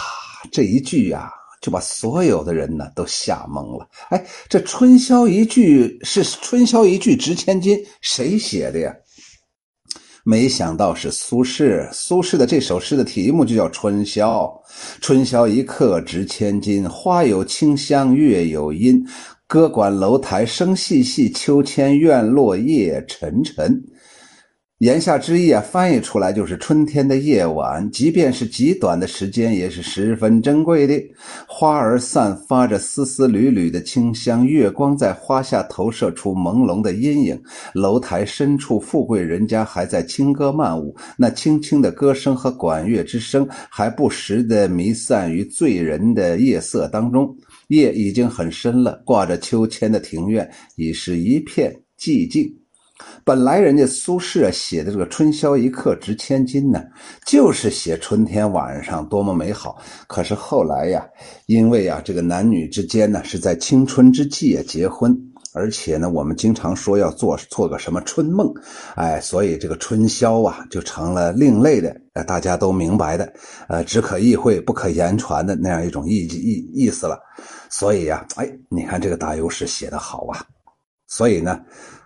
[0.51, 1.29] 这一句呀，
[1.61, 3.87] 就把所有的人呢都吓懵了。
[4.09, 8.93] 哎，这“春宵一句”是“春宵一句值千金”，谁写的呀？
[10.23, 11.87] 没想到是苏轼。
[11.91, 14.45] 苏轼的这首诗的题目就叫《春宵》，
[15.01, 19.03] 春宵一刻值千金，花有清香，月有阴，
[19.47, 23.81] 歌管楼台声细细，秋千院落叶沉沉。
[24.81, 30.99] 言下之意啊，翻译出来就是春天的夜晚，即便是极短的时间，也是十分珍贵的。
[31.45, 37.39] 花儿散发着丝丝缕缕的清香，月光在花下投射出朦胧的阴影。
[37.75, 47.31] 楼台深处，富贵人家还在轻歌曼舞，那轻轻的歌声和管乐之声，还不时的弥散于醉人的夜色当中。
[47.67, 52.51] 夜已经很深了，挂着秋千的庭院已是一片寂静。
[53.23, 56.83] 本来人家苏轼啊写的这个“春宵一刻值千金”呢，
[57.25, 59.77] 就是写春天晚上多么美好。
[60.07, 61.05] 可是后来呀，
[61.45, 65.15] 因为啊这个男女之间呢是在青春之际啊结婚，
[65.53, 68.51] 而且呢我们经常说要做做个什么春梦，
[68.95, 73.31] 哎，所以这个春宵啊就成了另类的，呃大家都明白的，
[73.67, 77.19] 呃只可意会不可言传的那样一种意意意思了。
[77.69, 80.43] 所以呀，哎，你看这个打油诗写得好啊，
[81.07, 81.59] 所以呢。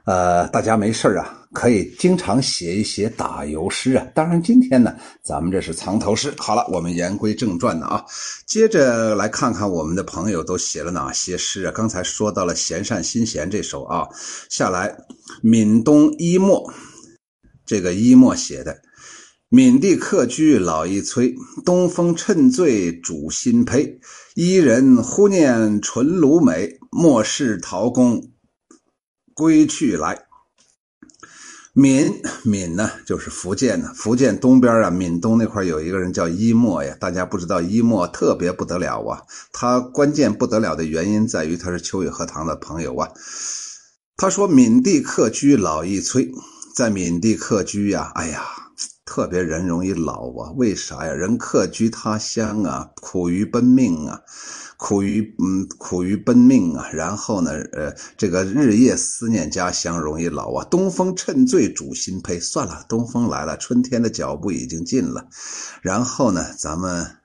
[0.05, 4.05] 呃，大家没事啊，可以经常写一写打油诗啊。
[4.13, 6.31] 当然，今天呢，咱们这是藏头诗。
[6.37, 8.05] 好了，我们言归正传呢啊，
[8.45, 11.71] 接着来看看我们的朋友都写了哪些诗啊。
[11.73, 14.07] 刚才说到了《闲善心闲》这首啊，
[14.47, 14.95] 下来
[15.41, 16.71] 闽东一墨，
[17.65, 18.77] 这个一墨写的：
[19.49, 21.33] 闽地客居老一催，
[21.65, 23.91] 东风趁醉煮新醅。
[24.35, 28.21] 伊人忽念纯卢美，莫视陶公。
[29.35, 30.27] 归去来，
[31.73, 36.95] 闽闽呢就是福建呢，福建东边啊，闽东那块有一个人叫伊莫呀。
[37.01, 39.21] 大家不知道伊莫特别不得了啊，
[39.51, 43.09] 他关键不得了的原因在于他是秋雨荷塘的朋友啊。
[44.15, 46.31] 他说闽地客居老易催，
[46.73, 48.45] 在闽地客居呀，哎呀，
[49.03, 50.51] 特别人容易老啊。
[50.55, 51.11] 为啥呀？
[51.11, 54.21] 人客居他乡啊，苦于奔命啊。
[54.77, 60.65] 苦于嗯，苦于奔命啊，然后呢，呃，这个日夜思念家乡，容易老啊。
[60.65, 65.27] 东风趁醉煮新醅，算了，东风来了，春天的脚步已经近了。
[65.81, 67.17] 然后呢，咱们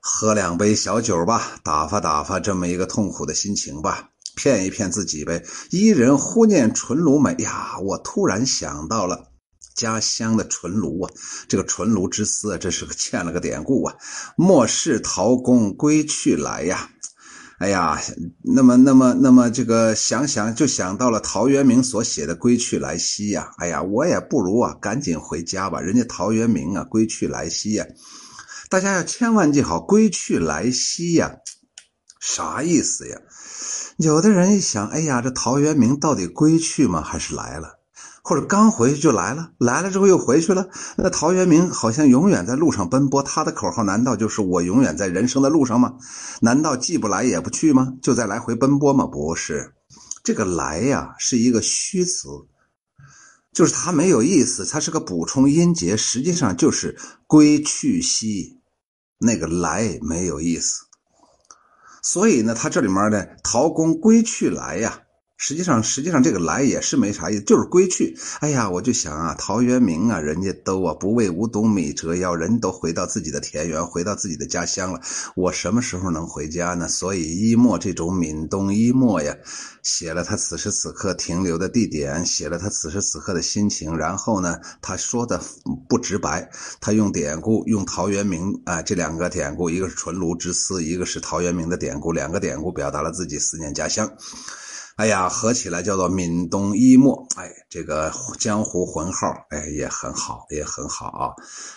[0.00, 5.44] 喝两杯小酒吧，打发打发这么一个痛苦的心情吧，骗一骗自己呗。
[5.70, 9.26] 伊人忽念纯卢美呀，我突然想到了。
[9.78, 11.10] 家乡的纯卢啊，
[11.46, 13.94] 这个纯卢之思啊，这是个 欠了个典故啊。
[14.36, 16.90] 莫视陶公归去来呀，
[17.60, 17.96] 哎呀，
[18.42, 25.80] 那么那么那么这个想想就想到了陶渊明所写的《归去来兮》呀，哎呀，我也不如啊赶紧回家吧。
[25.80, 27.86] 人家陶渊明啊，《归去来兮》呀，
[28.68, 31.36] 大家要千万记好，《归去来兮》呀，
[32.20, 33.16] 啥意思呀？
[33.96, 37.02] 有的人一想，哎呀，这陶渊明到底归去吗？
[37.02, 37.77] 还是来了？
[38.28, 40.68] 或者刚回去就来了，来了之后又回去了。
[40.98, 45.94] 那陶渊明好像永远在路上奔波，他的口号难道就是我永远在人生的路上吗？
[46.42, 47.94] 难道既不来也不去吗？
[48.02, 49.06] 就在来回奔波吗？
[49.06, 49.72] 不是，
[50.22, 52.28] 这个来呀是一个虚词，
[53.50, 58.60] 就是它没有意思，它是个补充音节，实际上就是归去兮，
[59.18, 60.84] 那个来没有意思。
[62.02, 65.00] 所以呢，他这里面呢，陶公归去来呀。
[65.40, 68.18] 实际上，实际上这个来也是没啥意思，就是归去。
[68.40, 75.00] 哎呀，我就想啊，陶渊明啊，人家都啊不为五斗米折腰，人都回到自己的田园，回到自己的家乡了。
[75.36, 76.88] 我什么时候能回家呢？
[76.88, 79.32] 所以一墨这种闽东一墨呀，
[79.84, 83.96] 写了他此时此刻停留的地点，写了他此时此刻的心情。
[83.96, 85.40] 然后呢，他说的
[85.88, 94.10] 不直白，他用典故，用陶渊明啊这两个典故，一个是纯卢之思，一个是陶渊明的典故，两个典故表达了自己思念家乡。
[94.98, 101.30] 哎呀，合起来叫做闽东一墨，哎，这个江湖混号，哎，也很好，也很好啊。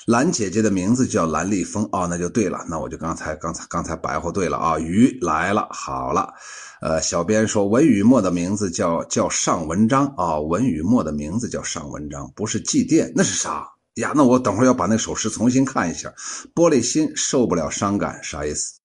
[0.07, 4.79] 兰姐姐的名字叫兰丽峰，哦，那就对了，那我就刚才刚才刚才白话对了啊。
[4.79, 6.33] 鱼来了，好了，
[6.81, 14.13] 呃，小编说文雨墨的名字叫叫上文章啊，文雨墨的名字叫上文章，不是祭奠，那是啥呀？
[14.15, 16.11] 那我等会儿要把那首诗重新看一下。
[16.55, 18.80] 玻璃心受不了伤感，啥意思？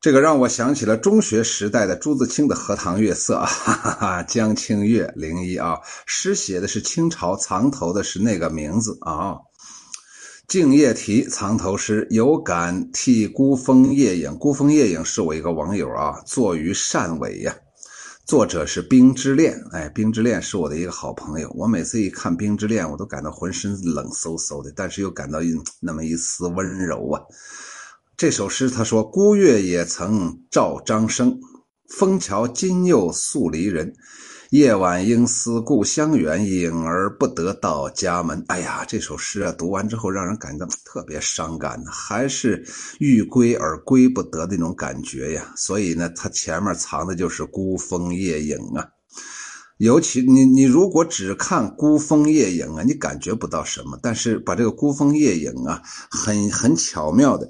[0.00, 5.76] 这个让我想起了中学时代的朱自清的《荷塘月色》哈哈哈，江清月零一啊，
[6.06, 9.36] 诗写的是清朝，藏头的是那个名字啊。
[10.46, 14.38] 静夜题藏头诗，有感替孤峰夜影。
[14.38, 17.52] 孤峰夜影是我一个网友啊，作于汕尾呀。
[18.24, 21.52] 作者是冰之恋，哎，冰之恋是我的一个好朋友。
[21.56, 27.20] 我每次一看冰之恋，我都感到浑身冷飕飕的，但是又感到一那么一丝温柔啊。
[28.18, 31.38] 这首诗他说：“孤月也曾照张生，
[31.88, 33.94] 枫桥今又宿离人。
[34.50, 42.66] 夜晚应思故乡远，影儿不得到家门。”哎呀，这首诗啊，读完之后让人感觉到特别伤感，还是
[42.98, 45.54] 欲归而归不得的那种感觉呀。
[45.56, 48.84] 所以呢，它前面藏的就是孤峰夜影啊。
[49.76, 53.96] 尤其你你如果只看孤峰夜影啊，你感觉不到什么。
[54.02, 57.48] 但是把这个孤峰夜影啊，很很巧妙的。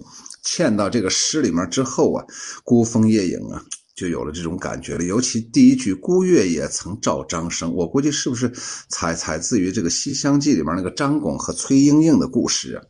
[0.49, 2.25] 嵌到这个诗里面之后啊，
[2.65, 3.63] 孤峰夜影啊，
[3.95, 5.05] 就有了这种感觉了。
[5.05, 8.51] 尤其第一句“孤月也曾照张生”，我估计是不是
[8.89, 12.83] 采采自于这个《西厢记》里面那个张巩和崔莺莺的故事啊？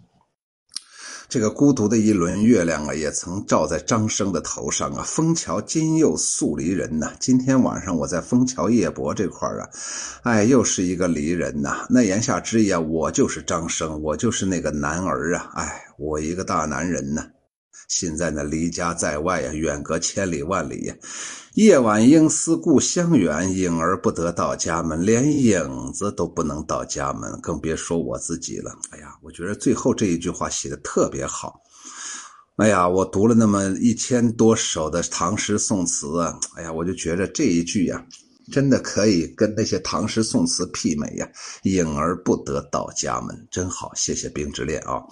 [1.29, 5.03] 这个孤独的一轮月亮啊，也曾照在张生的头上啊。
[5.03, 9.69] 枫桥今又宿离人呐，今天晚上我在枫桥夜泊这块啊，
[10.23, 11.87] 哎，又是一个离人呐。
[11.91, 17.23] 那言下之意啊，我就是张生，我就是那个男儿啊，哎，我一个大男人呢。
[17.89, 20.95] 现在呢，离家在外呀，远隔千里万里呀。
[21.55, 28.77] 夜晚应思故乡远，影儿不得到家门，连影子都不能到家门，更别说我自己了。
[28.91, 31.61] 哎呀，我觉得最后这一句话写的特别好。
[32.57, 38.05] 哎呀，我读了那么一千多首的唐诗宋词啊，哎呀，我就觉得这一句呀。
[38.51, 41.29] 真的可以跟那些唐诗宋词媲美呀！
[41.65, 43.93] 隐而不得到家门，真好。
[43.95, 45.03] 谢谢冰之恋啊，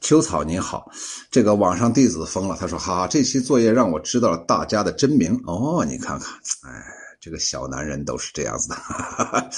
[0.00, 0.90] 秋草你好，
[1.30, 5.84] 这个网上弟子疯了，他说：哈哈，这期作业让我知道了大家的真名哦。
[5.88, 6.32] 你看看，
[6.62, 6.84] 哎，
[7.20, 8.74] 这个小男人都是这样子的。
[8.74, 9.50] 哈哈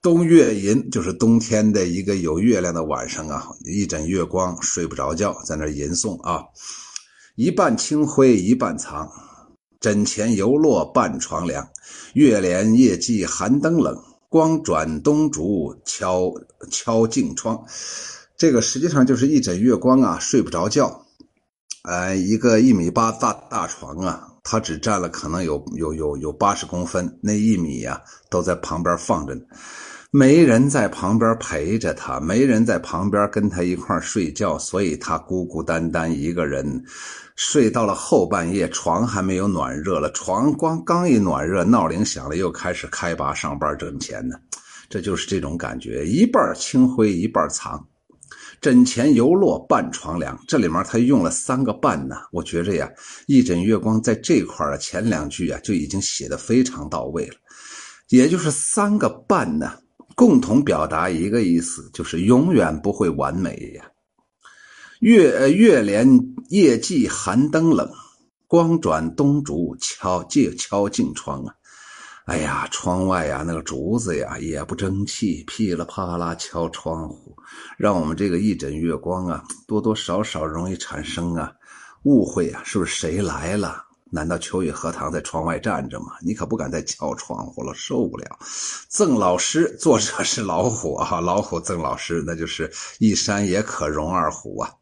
[0.00, 6.44] 冬月吟就是冬天的一个有月亮的晚上啊，一枕月光睡不着觉，在那吟诵啊，
[7.34, 9.10] 一半清辉一半藏。
[9.80, 11.68] 枕前犹落半床凉，
[12.14, 13.96] 月怜夜寂寒灯冷。
[14.28, 16.32] 光转东烛敲
[16.68, 17.64] 敲镜窗，
[18.36, 21.06] 这个实际上就是一枕月光啊，睡不着觉。
[21.84, 29.42] 呃，一个一米八大大床啊，他只占了可能有有有有八十公分，那一米呀都在旁边放着呢。
[30.18, 36.82] 没人在旁边陪着他，没人在旁边跟他一块睡觉，所以他孤孤单单一个人
[37.34, 40.10] 睡到了后半夜，床还没有暖热了。
[40.12, 44.38] 床光刚一暖热，闹铃响了，又开始开拔上班挣钱呢。
[44.88, 47.86] 这就是这种感觉，一半清灰一半藏。
[48.62, 52.16] 枕前犹落半床凉，这里面他用了三个半呢。
[52.32, 52.90] 我觉着呀，
[53.26, 57.34] 一枕月光在这块儿前两句啊就已经写的非常到位了，
[58.08, 59.74] 也就是三个半呢。
[60.16, 63.84] 共同表达一个意思，就是永远不会完美呀。
[65.00, 66.08] 月月连
[66.48, 67.88] 夜寂寒灯冷，
[68.46, 71.54] 光转东烛敲借敲镜窗啊。
[72.24, 77.36] 哎呀，窗外呀，那个竹子呀也不争气，噼里啪啦敲窗户，
[77.76, 81.52] 让我们这个一枕月光啊，多多少少容易产生啊
[82.04, 83.85] 误会啊，是不是谁来了？
[84.16, 86.06] 难道秋雨荷塘在窗外站着吗？
[86.22, 88.38] 你可不敢再敲窗户了，受不了。
[88.88, 94.72] 赠老师，作者是老虎啊， 老虎赠老师，那就是一山也可容二虎啊。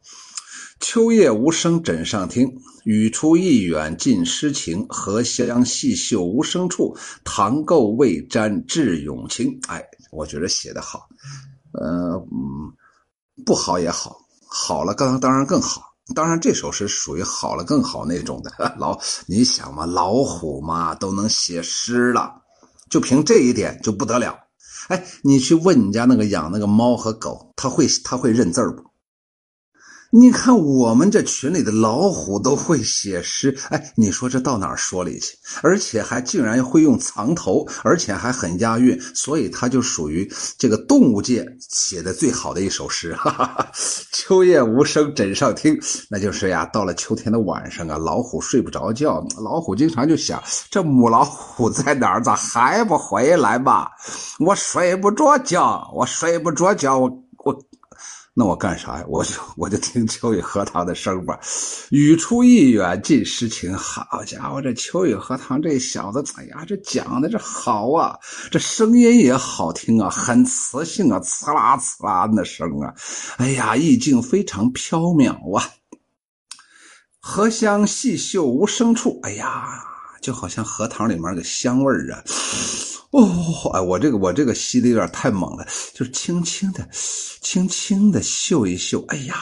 [0.79, 2.49] 秋夜无声枕上听，
[2.85, 4.85] 语出意远尽诗情。
[4.87, 9.59] 荷香细嗅无声处，堂垢未沾致永清。
[9.67, 11.09] 哎，我觉得写得好，
[11.73, 12.71] 呃，嗯，
[13.45, 14.17] 不好也好，
[14.47, 15.94] 好了，刚当然更好。
[16.13, 18.99] 当然，这首诗属于好了更好那种的老。
[19.25, 22.31] 你想嘛，老虎嘛都能写诗了，
[22.89, 24.37] 就凭这一点就不得了。
[24.89, 28.83] 哎，你去问你家那个养那个猫和狗，它会它会认字不？
[30.11, 35.35] 你看我们这群里的老虎都会写诗，哎，你说这到哪儿说理去？
[35.61, 43.13] 而且还竟然会用藏头，而且还很押韵，所以它就属于这个动物界写的最好的一首诗。
[43.15, 43.71] 哈哈哈
[44.13, 45.77] 秋夜无声枕上听，
[46.09, 52.21] 那就是呀，到了秋天的晚上啊，老虎睡不着觉，老虎经常就想：这母老虎在哪儿？
[52.21, 53.87] 咋还不回来嘛？
[54.39, 57.01] 我睡不着觉，我睡不着觉，
[58.37, 59.05] 那我干啥呀？
[59.07, 61.39] 我就我就听秋雨荷塘的声吧，
[61.89, 63.73] 语出意远尽诗情。
[63.73, 68.19] 好家伙，这秋雨荷塘这小子，哎呀，这讲的这好啊，
[68.51, 72.93] 这声音也好听啊，很磁性啊，呲啦呲啦的声啊，
[73.37, 75.71] 哎呀，意境非常飘渺啊。
[77.21, 79.81] 荷香细嗅无声处，哎呀，
[80.21, 82.21] 就好像荷塘里面的香味儿啊。
[83.15, 89.01] 哦，哎，我这个我这个吸的有点太猛了，就是轻轻的、轻轻的嗅一嗅。
[89.07, 89.35] 哎呀，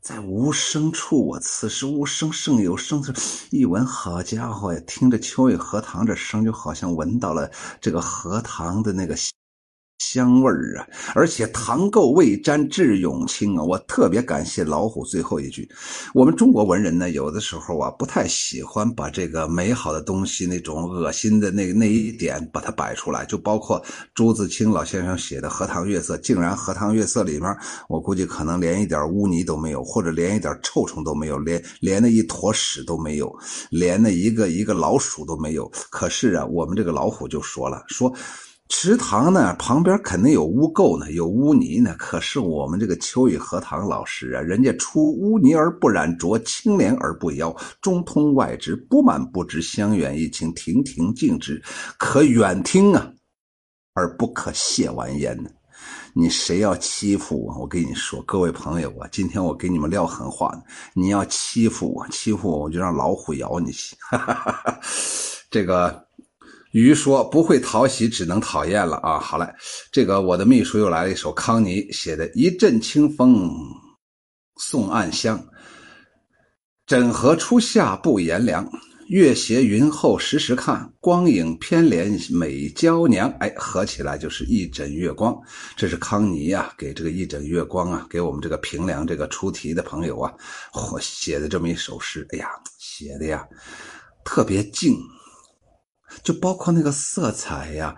[0.00, 3.00] 在无声处，我此时无声胜有声，
[3.50, 7.48] 一闻，好家伙呀，听着秋雨荷塘这声，就好像闻到了
[7.80, 9.16] 这个荷塘的那个。
[9.98, 13.62] 香味儿啊，而且糖垢未沾至永清啊！
[13.62, 15.68] 我特别感谢老虎最后一句。
[16.14, 23.82] 我们中国文人呢，有的时候啊，不太喜欢把这个美好的东西那种恶心的那那一点把它摆出来，就包括
[24.14, 27.56] 朱自清老先生写的《荷塘月色》，竟然《荷塘月色》里面，
[27.88, 33.34] 我估计可能连一点污泥都没有，或者连一点臭虫都没有，连连那一坨屎都没有，
[33.70, 35.66] 连那一个一个老鼠都没有。
[35.90, 38.12] 可是啊，我们这个老虎就说了，说。
[38.68, 41.94] 池塘呢，旁边肯定有污垢呢，有污泥呢。
[41.96, 51.62] 可是我们这个秋雨荷塘老师啊，人家出污泥而不染浊，清涟而不妖，中通外直，不满不知，香远益清，亭亭净植，
[51.96, 53.12] 可远听啊，
[53.94, 55.48] 而不可亵玩焉呢。
[56.12, 60.62] 你谁要欺负我，我跟你说，各位朋友啊，今天我给你们撂狠话呢。
[60.92, 63.96] 你要欺负我，欺负我，我就让老虎咬你去。
[65.50, 66.05] 这个。
[66.76, 69.50] 鱼说：“不会讨喜，只能讨厌了啊！”好嘞，
[69.90, 73.50] 这个我的秘书又来了一首康妮写的《一阵清风
[74.56, 75.38] 送暗香》，
[76.86, 78.70] 枕河初夏不炎凉，
[79.08, 83.30] 月斜云后时时看，光影偏怜美娇娘。
[83.40, 85.34] 哎，合起来就是一枕月光。
[85.78, 90.30] 这是康妮呀，给这个一枕月光啊，给我们这个平凉这个出题的朋友啊，
[90.92, 92.26] 我写的这么一首诗。
[92.32, 93.42] 哎呀，写的呀，
[94.26, 94.94] 特别静。
[96.22, 97.96] 就包括那个色彩呀，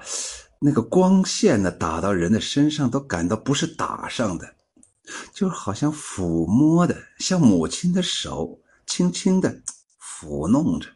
[0.61, 4.55] 那个光线呢，打到人的身上都感到不是打上的，
[5.33, 9.62] 就好像抚摸的，像母亲的手轻轻的
[10.01, 10.89] 抚弄着。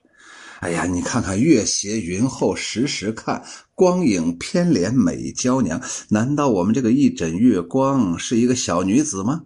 [0.60, 3.42] 哎呀，你看看月斜云后时时看，
[3.74, 5.82] 光影偏怜美娇娘。
[6.08, 9.42] 难道我们这个一枕月光是一个小女子吗？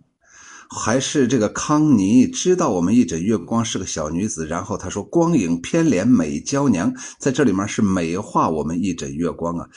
[0.68, 9.68] 还是这个康妮知道我们一枕月光是个小女子，然后他说光影偏怜美娇娘，在这里面是美化我们一枕月光啊，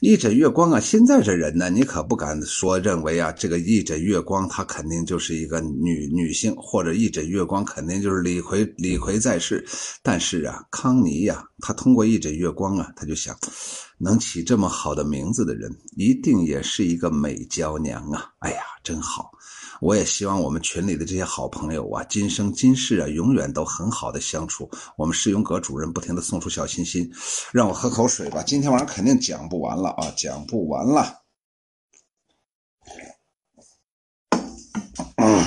[0.00, 9.64] 一枕月光啊，现在这人呢，你可不敢说认为啊，这个一枕月光她肯定就是一个女女性，或者一枕月光肯定就是李逵李逵在世，
[10.02, 13.36] 但是啊，康妮呀，她通过一枕月光啊，她就想，
[13.98, 19.30] 能起这么好的名字的人，一定也是一个美娇娘啊，哎呀，真好。
[19.80, 24.70] 我也希望我们群里的这些好朋友啊，今生今世啊，永远都很好的相处。
[24.96, 27.10] 我们世永阁主任不停的送出小心心，
[27.50, 28.42] 让我喝口水吧。
[28.42, 31.22] 今天晚上肯定讲不完了啊，讲不完了。
[35.16, 35.44] 嗯，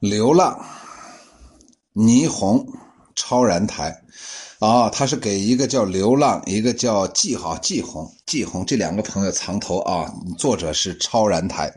[0.00, 0.60] 流浪，
[1.94, 2.66] 霓虹，
[3.14, 3.96] 超然台，
[4.58, 10.12] 啊，他是给一个叫流浪，一个叫季哈季红季红这两个朋友藏头啊。
[10.36, 11.72] 作者是超然台。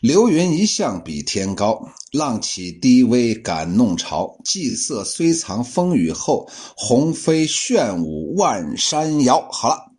[0.00, 4.38] 流云一向比天高，浪起低微感弄潮。
[4.44, 9.40] 霁色虽藏风雨后，鸿飞炫舞万山摇。
[9.50, 9.92] 好了，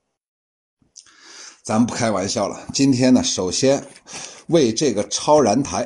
[1.65, 2.65] 咱不开玩笑了。
[2.73, 3.85] 今天呢，首先
[4.47, 5.85] 为这个超然台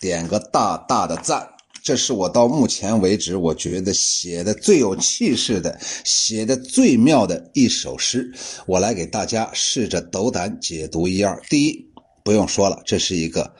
[0.00, 1.48] 点个大大的赞。
[1.84, 8.32] 这是我到目前为止我觉得写的最有气势的、写的最妙的一首诗。
[8.66, 11.40] 我来给大家试着斗胆解读一二。
[11.48, 11.91] 第一。
[12.24, 13.52] 不用说了，这是一个，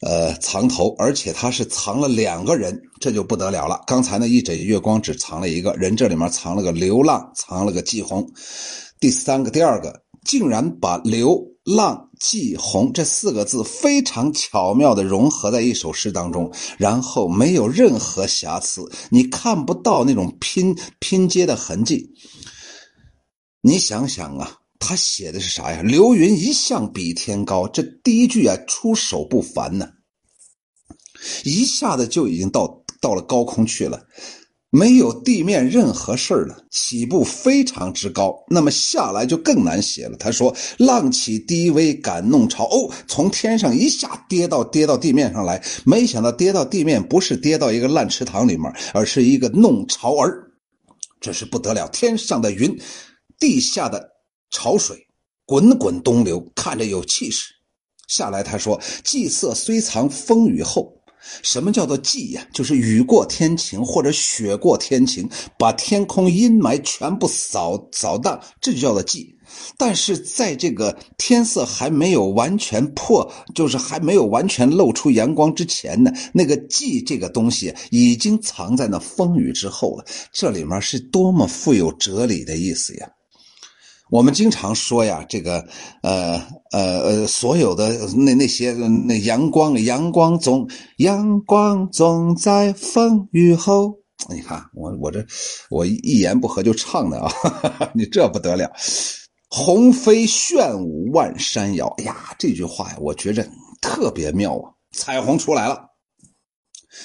[0.00, 3.82] 呃，藏头，而且他是藏了两个人，这就不得了了。
[3.86, 8.28] 刚才那一枕月光只藏了一个人，这里面藏了个流浪，藏了个季红。
[9.00, 22.10] 第三个，第二个，竟然把流浪、季红这四个字非常巧妙的融合在一首诗当中，然后没有任何瑕疵，你看不到那种拼拼接的痕迹。
[23.60, 24.58] 你想想啊。
[24.82, 25.80] 他写的是啥呀？
[25.82, 29.88] 流云一向比天高，这第一句啊，出手不凡呢，
[31.44, 34.04] 一下子就已经到到了高空去了，
[34.70, 40.16] 没有地面任何事了，起步非常之高，那么下来就更难写了。
[40.18, 50.50] 他说：“浪起低微敢弄潮。”哦，从天上一下跌到跌到地面上来，没想到跌到地面不是跌到一个烂池塘里面，而是一个弄潮儿，
[51.20, 51.88] 这是不得了！
[51.88, 52.76] 天上的云，
[53.38, 54.11] 地下的。
[54.52, 55.04] 潮水
[55.44, 57.52] 滚滚东流，看着有气势。
[58.06, 60.94] 下来他说：“霁色虽藏风雨后，
[61.42, 62.46] 什么叫做霁呀？
[62.52, 65.26] 就是雨过天晴或者雪过天晴，
[65.58, 69.26] 把天空阴霾全部扫扫荡，这就叫做霁。
[69.78, 80.04] 但是在这个天色还没有完全破，就是还没有完全露出阳光之前呢，那个霁这个东西已经藏在那风雨之后了。
[80.32, 83.08] 这里面是多么富有哲理的意思呀！”
[84.12, 85.66] 我们经常说呀，这个，
[86.02, 86.34] 呃
[86.70, 93.90] 呃呃，所有的那那些那阳光，阳光总阳光总在风雨后。
[94.28, 95.24] 你看我我这
[95.70, 97.32] 我一言不合就唱的啊，
[97.96, 98.70] 你这不得了。
[99.48, 101.86] 鸿飞炫舞万山摇。
[101.96, 103.48] 哎呀，这句话呀，我觉着
[103.80, 104.68] 特别妙啊！
[104.94, 105.86] 彩虹出来了，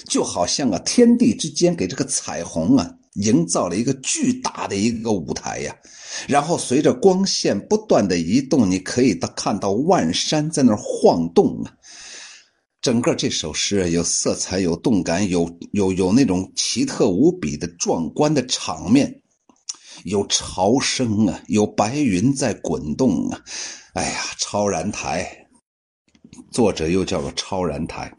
[0.10, 5.74] 就好像啊，天地之间给这个彩虹啊，营造了一个巨大的一个舞台呀。
[6.28, 11.74] 然后随着光线不断的移动，你可以到看到万山在那晃动啊。
[12.82, 19.22] 整个这首诗有色彩，有动感，有有有那种奇特无比的壮观的场面。
[20.04, 23.42] 有潮声啊，有白云在滚动啊，
[23.94, 25.48] 哎呀，超然台，
[26.52, 28.16] 作者又叫个超然台，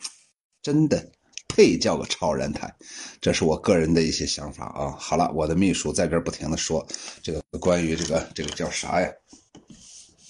[0.61, 1.13] 真的
[1.49, 2.73] 配叫个超然台，
[3.21, 4.95] 这是我个人的一些想法啊。
[4.99, 6.87] 好了，我的秘书在这不停的说
[7.23, 9.09] 这个关于这个这个叫啥呀？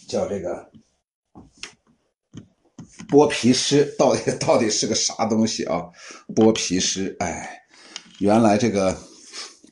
[0.08, 0.70] 叫这个
[3.08, 5.82] 剥皮师到底到底是个啥东西啊？
[6.34, 7.60] 剥皮师，哎，
[8.18, 8.96] 原来这个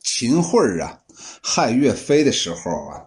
[0.03, 0.99] 秦桧啊。
[1.41, 3.01] 害岳飞的时候啊，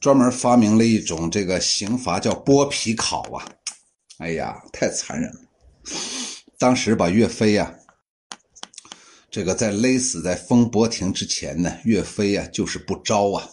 [0.00, 3.44] 专门发明了一种这个刑罚，叫剥皮考啊。
[4.18, 5.40] 哎呀，太残忍了！
[6.58, 7.72] 当时把岳飞呀，
[9.30, 13.48] 这个在勒死在风波亭之前呢，岳飞呀就是不招啊，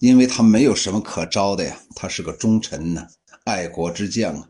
[0.00, 3.06] 因为他没有什么可招的呀，他是个忠臣呢，
[3.44, 4.48] 爱国之将啊。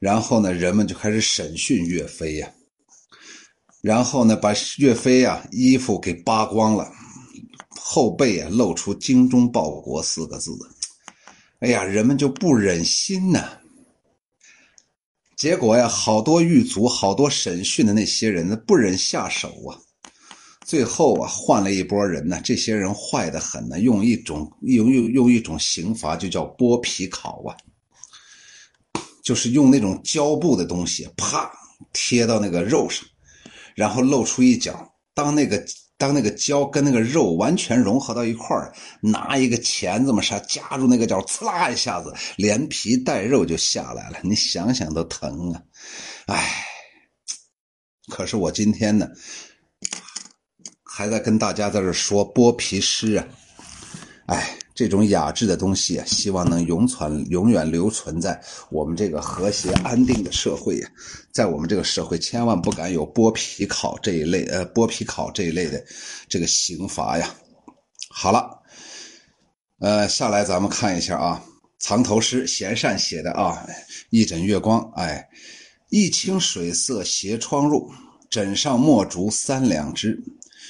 [0.00, 2.52] 然后呢，人们就开始审讯岳飞呀，
[3.80, 6.90] 然后呢，把岳飞呀衣服给扒光了。
[7.70, 10.50] 后背啊，露出“精忠报国”四个字，
[11.60, 13.60] 哎呀，人们就不忍心呐。
[15.44, 19.76] 结果呀，好多狱卒、好多审讯的那些人呢，不忍下手啊。
[20.64, 22.40] 最后啊，换了一波人呢。
[22.42, 27.52] 这些人坏的很呢，用一种用用用一种刑罚，就叫剥皮烤啊，
[29.22, 31.52] 就是用那种胶布的东西，啪
[31.92, 33.06] 贴到那个肉上，
[33.74, 35.62] 然后露出一角，当那个。
[35.96, 44.18] 当那个胶跟那个肉完全融合到一块儿，拿一个钳子嘛啥夹住那个角，刺啦一下子，连皮带肉就下来了。
[44.22, 45.62] 你想想都疼啊！
[46.26, 46.66] 哎，
[48.08, 49.08] 可是我今天呢，
[50.84, 53.26] 还在跟大家在这说剥皮师啊，
[54.26, 54.58] 哎。
[54.74, 60.88] 这种雅致的东西啊，希望能永存、永远留存在我们这个和谐安定的社会呀。
[61.32, 65.80] 在我们这个社会，千万不敢有剥皮考这一类，呃，剥皮考这一类的
[66.28, 67.32] 这个刑罚呀。
[68.10, 68.50] 好了，
[69.78, 71.40] 呃，下来咱们看一下啊，
[71.78, 73.64] 藏头诗闲善写的啊，
[74.10, 75.24] 一枕月光，哎，
[75.90, 77.88] 一清水色斜窗入，
[78.28, 80.20] 枕上墨竹三两枝，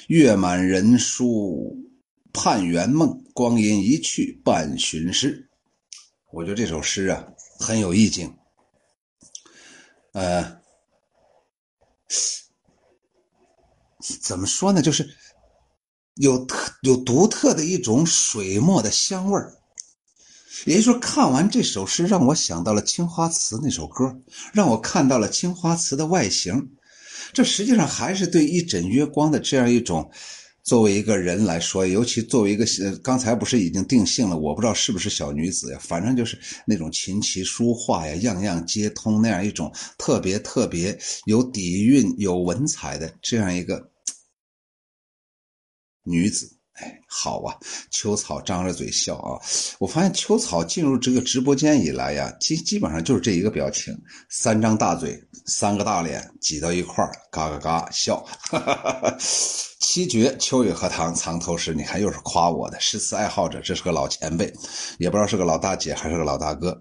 [0.09, 1.74] 月满人书。
[2.35, 5.49] 盼圆梦，光阴一去半寻诗。
[6.32, 7.24] 我觉得这首诗啊
[7.61, 8.37] 很有意境。
[10.12, 10.61] 呃，
[14.20, 14.82] 怎么说呢？
[14.82, 15.09] 就是
[16.16, 19.57] 有特有独特的一种水墨的香味儿。
[20.66, 24.16] 也就是说，看完这首诗，让我想到了青花瓷那首歌，
[24.53, 26.72] 让我看到了青花瓷的外形。
[27.32, 30.11] 这实际上还是对一枕月光的这样一种。
[30.65, 32.65] 作为一个人来说，尤其作为一个
[33.03, 43.91] 刚才不是已经定性了，我不知道是不是小女子呀，反正就是那种琴棋书画呀，样样皆通那样一种特别特别有底蕴、有文采的这样一个
[46.03, 46.51] 女子。
[46.75, 47.55] 哎，好啊！
[47.91, 49.39] 秋草张着嘴笑啊！
[49.79, 53.97] 我发现秋草进入这个直播间以来呀，基基本上就是这一个表情：
[54.29, 55.16] 三张大嘴，
[55.47, 58.25] 三个大脸挤到一块儿，嘎嘎嘎笑。
[59.79, 64.53] 七绝秋雨荷塘藏头诗，你看又是夸我的诗词爱好者，这是个老前辈，
[64.99, 66.77] 也不知道是个老大姐还是个老大哥。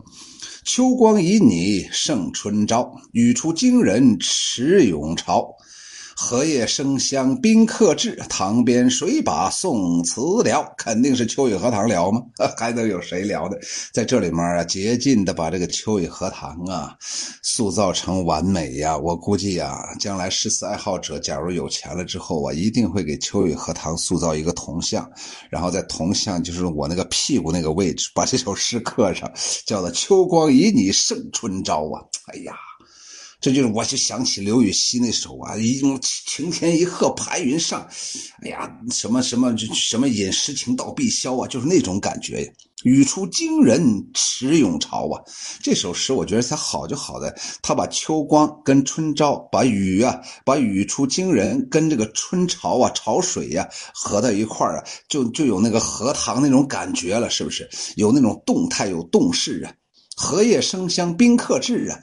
[0.66, 5.48] 秋光旖旎胜春朝，语出惊人驰永朝。
[6.16, 10.64] 荷叶生香宾客至，塘边谁把宋词聊？
[10.78, 12.22] 肯定是秋雨荷塘聊吗？
[12.58, 13.60] 还能有谁聊的？
[13.92, 16.96] 在这里面啊，竭尽的把这个秋雨荷塘啊，
[17.42, 18.98] 塑造成完美呀！
[18.98, 25.10] 我估计呀，将来诗词爱好者假如有钱了之后啊，一定会给秋雨荷塘塑造一个铜像，
[25.50, 29.32] 然后在铜像就是我那个屁股那个位置，把这首诗刻上，
[29.66, 32.02] 叫做“秋光旖旎胜春朝”啊！
[32.34, 32.54] 哎呀。
[33.44, 37.86] 这就是，我就想起刘禹锡那首啊，一种晴天一鹤排云上，
[38.42, 42.52] 哎呀，什么什么什么引诗情到碧霄啊，就是那种感觉呀。
[42.86, 43.82] 语出惊人
[44.14, 45.20] 驰涌潮啊，
[45.62, 57.70] 这首诗我觉得它好就好在，他把秋光跟春朝，把雨啊，把语出惊人跟这个春潮啊，潮水呀合到一块儿啊，就就有那个荷塘那种感觉了，是不是？
[57.98, 59.74] 有那种动态，有动势啊，
[60.16, 62.00] 荷叶生香宾客至啊。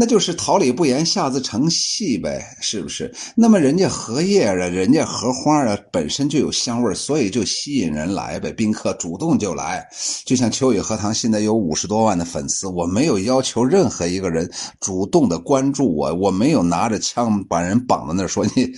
[0.00, 3.14] 那就是桃李不言，下自成蹊呗，是不是？
[3.36, 8.50] 那么人家荷叶啊，人家荷花啊，本身就有香味所以就吸引人来呗。
[8.50, 9.86] 宾客主动就来，
[10.24, 18.72] 就像秋雨荷塘现在有五十多万的粉丝，我没有要求任何一个人主动的关注我，我没有拿着枪把人绑在那儿说你。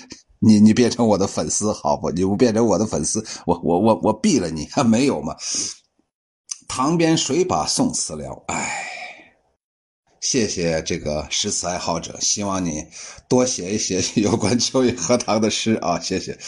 [0.44, 2.10] 你你变成我的粉丝好不？
[2.10, 5.36] 你不变成我的粉丝，我我我我毙了你还没有吗？
[6.66, 8.82] 塘边水把宋词聊，哎，
[10.22, 12.86] 谢谢这个诗词爱好者，希望你
[13.28, 16.38] 多写一写 有关秋雨荷塘的诗啊，谢谢。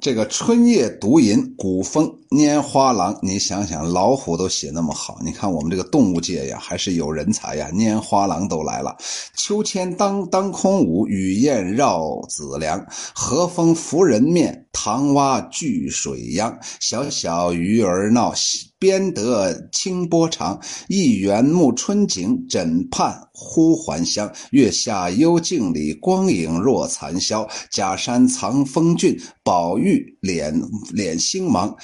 [0.00, 7.68] 这个春夜独吟古风拈花郎，你想想，老虎都写那么好，你看我们这个动物界呀，还是有人才呀。
[7.74, 8.96] 拈花郎都来了，
[9.34, 16.56] 秋千当当空舞，雨燕绕子梁，和风拂人面，塘蛙聚水央。
[16.78, 18.32] 小小鱼儿闹，
[18.78, 20.60] 编得清波长。
[20.86, 24.30] 一园暮春景，枕畔呼还乡。
[24.50, 27.48] 月下幽径里，光影若残宵。
[27.70, 30.18] 假山藏风俊，宝玉。
[30.20, 30.52] 脸
[30.90, 31.76] 脸星芒，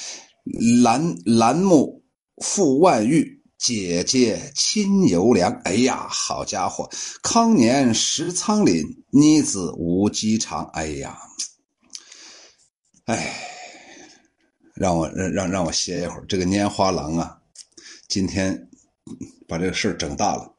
[0.82, 2.02] 兰兰木
[2.42, 5.52] 负万玉，姐姐亲犹良。
[5.64, 6.90] 哎呀，好家伙！
[7.22, 10.64] 康年食仓廪，妮子无机长。
[10.72, 11.16] 哎呀，
[13.06, 13.32] 哎，
[14.74, 16.24] 让我让让让我歇一会儿。
[16.28, 17.38] 这个拈花郎啊，
[18.08, 18.68] 今天
[19.46, 20.53] 把这个事儿整大了，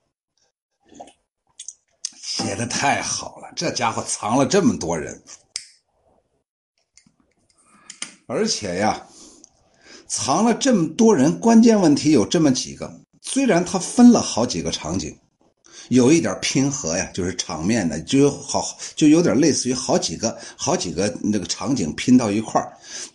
[2.35, 3.47] 写的太好了。
[3.55, 5.23] 这家伙藏了这么多人。
[8.27, 9.01] 而且呀，
[10.05, 12.91] 藏了这么多人，关键问题有这么几个。
[13.21, 15.17] 虽然他分了好几个场景，
[15.87, 22.61] 有一点拼合呀，就是场面的，就有好，就有点类似于好几个、好几个那个场景拼到一块。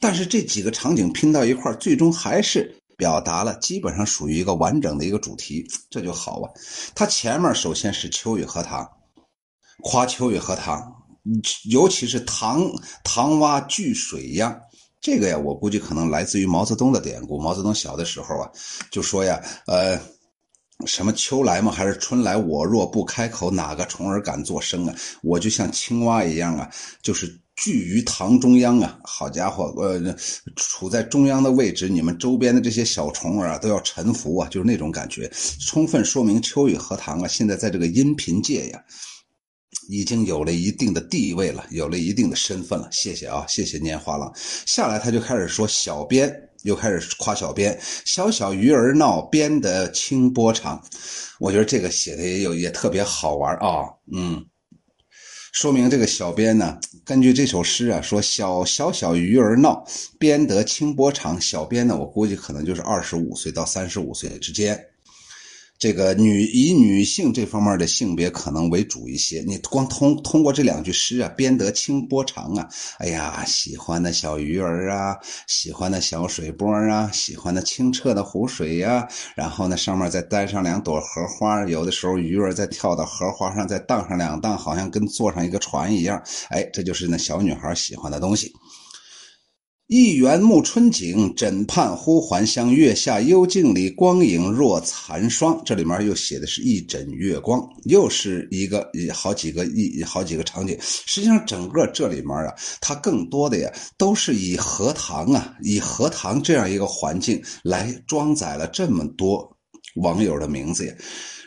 [0.01, 6.51] 但是这几个场景拼到一块，最终还是表达了基本上属于一个完整的一个主题，这就好啊。
[6.95, 8.89] 他前面首先是秋雨荷塘，
[9.83, 10.93] 夸秋雨荷塘，
[11.71, 12.71] 尤其是塘
[13.05, 14.61] 塘蛙聚水央。
[15.01, 17.41] 这个呀，我估计可能来自于毛泽东的典故。
[17.41, 18.51] 毛泽东小的时候啊，
[18.91, 19.99] 就说呀，呃，
[20.85, 22.37] 什么秋来嘛，还是春来？
[22.37, 24.95] 我若不开口，哪个虫儿敢作声啊？
[25.23, 26.69] 我就像青蛙一样啊，
[27.03, 28.99] 就是聚于塘中央啊。
[29.03, 30.15] 好家伙，呃，
[30.57, 35.31] 处在中央的位置，你们周边的这些小虫儿啊，都要臣服啊，就是那种感觉，
[35.67, 38.85] 充分说明秋雨荷塘啊，现在在这个音频界呀。
[39.89, 42.89] 已经有了一定的地位了，有了一定的身份了。
[42.91, 44.33] 谢谢啊，谢谢拈花了。
[44.67, 47.79] 下来他就开始说小编，又开始夸小编。
[48.05, 50.83] 小小鱼儿闹，编得清波长。
[51.39, 53.85] 我觉得这个写的也有，也特别好玩啊。
[54.13, 54.45] 嗯，
[55.53, 59.85] 说明这个小编呢，根据这首诗啊，说小小小鱼儿闹，
[60.19, 61.41] 编得清波长。
[61.41, 64.85] 小编呢，我估计可能就是二十五岁到三十五岁之间。
[65.81, 69.43] 这个女以女性这方面的性别可能为主一些。
[69.47, 72.69] 你光通通过这两句诗啊，编得清波长啊，
[72.99, 75.17] 哎呀，喜欢的小鱼儿啊，
[75.47, 86.23] 喜欢的小水波啊，喜欢的清澈的湖水呀，然后呢，上面再带上两朵荷花，有的时候鱼儿再跳到荷花上，再荡上两荡，好像跟坐上一个船一样。
[86.51, 88.53] 哎，这就是那小女孩喜欢的东西。
[89.93, 92.73] 一园暮春景，枕畔忽还乡。
[92.73, 95.61] 月下幽静里，光影若残霜。
[95.67, 100.79] 这里面又写的是一枕月光，又是一个好几个一好几个场景。
[100.81, 109.57] 实际上，整个这里面啊，它更多的呀，都是以荷塘啊，以荷塘这样一个环境来装载了这么多
[109.97, 110.95] 网友的名字呀。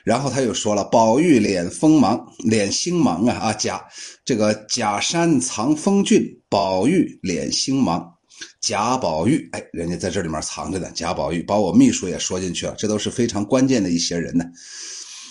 [0.03, 3.53] 然后他又说了：“宝玉脸锋芒，脸星芒啊啊！
[3.53, 3.81] 假
[4.25, 8.05] 这个假山藏风俊，宝玉脸星芒。”
[8.61, 10.89] 贾宝玉，哎，人家在这里面藏着呢。
[10.93, 14.45] 贾宝玉把我秘书也说进去了，这都是非常关键的一些人呢。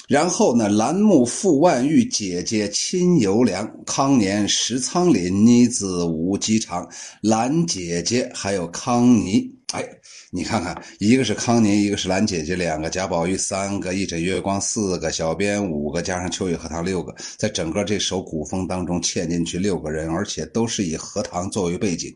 [0.09, 3.71] 然后呢，兰木负万玉，姐姐亲犹良。
[3.87, 6.87] 康年石仓林，妮子无机长。
[7.23, 9.83] 兰姐姐还有康妮，哎，
[10.31, 22.13] 你看看，一个是康妮，一个是兰姐姐，两个贾宝玉，三个一枕月光，四个小编，五个加上秋雨荷塘，六个，在整个这首古风当中嵌进去六个人，而且都是以荷塘作为背景。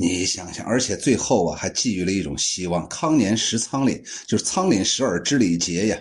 [0.00, 2.88] 你想想，而且最后啊，还寄予了一种希望。
[2.88, 5.98] 康年食仓廪，就是仓廪实而知礼节呀。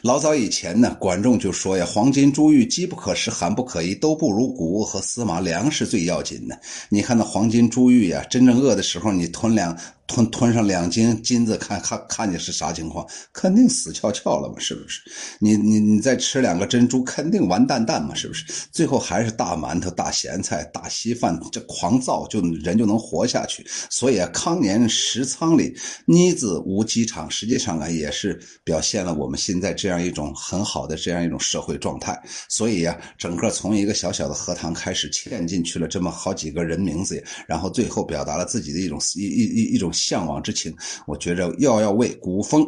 [0.00, 6.56] 老早以前呢，管仲就说呀：“黄金珠玉，机不可失，寒不可衣，都不如谷物和司马，粮食最要紧呢。
[6.88, 9.76] 你看那黄金珠玉呀，真正饿的时候，你囤粮
[10.10, 13.06] 吞吞上两斤金子，看看看见是啥情况？
[13.32, 15.00] 肯定死翘翘了嘛，是不是？
[15.38, 18.44] 你你你再吃两个珍珠，肯定完蛋蛋嘛，是不是？
[18.72, 23.64] 最后还是大馒头、大咸菜、大稀饭，这狂造就人就能活下去。
[23.88, 25.72] 所以啊，康年食仓里
[26.06, 32.20] 妮子无机场，实际上啊也是表现了我们现在这样一种很好的这样一种社会状态。
[32.48, 39.88] 所以呀，整个从一个小小的荷塘开始嵌进去了这么好几个人名字，然后最后表达了自己的一种一一一一种。
[40.00, 40.74] 向往之情，
[41.06, 42.66] 我觉着要要为古风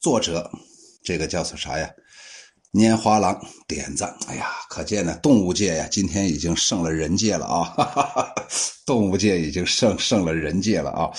[0.00, 0.50] 作者，
[1.04, 1.88] 这个叫做啥呀？
[2.72, 4.14] 拈花郎点赞。
[4.26, 7.64] 哎呀，可见呢，动物界呀，今天已经胜了人界了啊！
[7.64, 8.34] 哈哈哈
[8.84, 11.10] 动物界已经胜胜了人界了啊！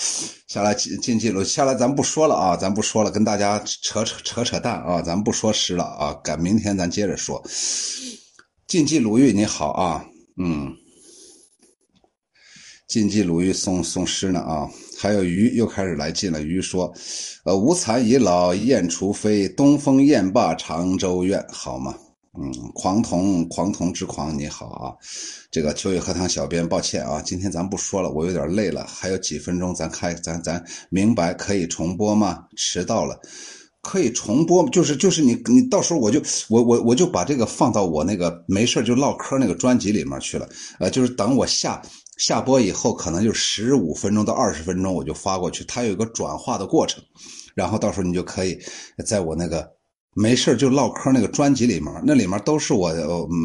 [0.46, 7.42] 下来进进记录，下来咱不说了啊，咱不说了，跟大家扯扯扯扯淡啊，咱不说诗了啊，改明天咱接着说。
[8.68, 10.04] 晋冀鲁豫你好啊，
[10.36, 10.76] 嗯。
[12.86, 14.68] 晋冀鲁豫送送诗呢啊，
[15.00, 16.42] 还有鱼又开始来劲了。
[16.42, 16.92] 鱼说
[17.44, 21.94] ：“呃，无蚕已老燕雏飞，东风雁罢长洲怨，好吗？”
[22.38, 24.92] 嗯，狂童狂童之狂你好啊，
[25.50, 32.44] 这个秋雨荷塘小编，抱歉啊，今天咱不说了，我有点累了，还有几分钟，咱开咱咱明白可以重播吗？
[32.54, 33.18] 迟到了，
[33.80, 40.46] 可以重播，就是就是你你到时候我就我我我就把这个放到我那个没事就唠嗑那个专辑里面去了，
[40.78, 41.80] 呃，就是等我下。
[42.20, 47.02] 下播以后可能就十五分钟到二十分钟，我就发过去，它有一个转化的过程，
[47.54, 48.58] 然后到时候你就可以
[49.06, 49.66] 在我那个
[50.14, 52.92] 没事就唠嗑那个专辑里面，那里面都是我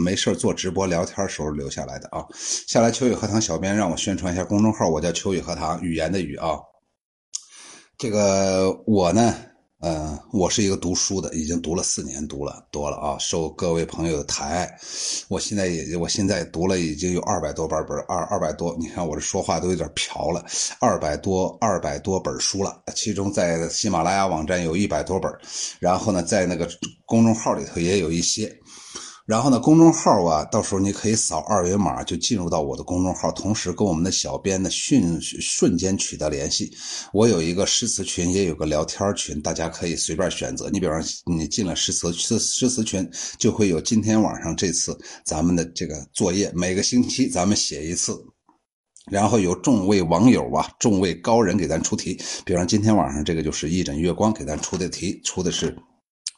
[0.04, 2.26] 没事做直播聊天时候留下来的啊。
[2.68, 6.60] 下来秋雨荷塘小编让我宣传一下公众号，我叫秋雨荷塘，语言的语啊。
[7.98, 9.34] 这个我呢。
[9.82, 14.80] 嗯，我是一个读书的，已经读了四年，读了多了啊，受各位朋友的抬爱。
[15.28, 20.44] 我现在也，我现在读了已经有二百多本本，二二百多，你看我这说话都有点瓢了，
[20.80, 25.32] 二百多二百多本书了，其中在喜马拉雅网站有一百多本，
[25.80, 26.68] 然后呢，在那个
[27.06, 28.58] 公众号里头也有一些。
[29.26, 36.72] 然后呢，公众号啊，到时候你可以扫二维码就进入到我的公众号，同时跟我们的小编呢迅瞬间取得联系。
[37.12, 40.70] 我有一个诗词群，也有个聊天群，大家可以随便选择。
[40.70, 43.10] 你比方你进了诗词诗诗词群，
[43.40, 48.16] 就会有今天晚上这次咱们的这个作业，每个星期咱们写一次，
[49.10, 52.16] 然后有众位网友啊，众位高人给咱出题。
[52.46, 55.76] 比方今天晚上这个就是一枕月光给咱出的题，出的是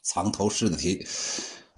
[0.06, 1.06] 藏头诗的题。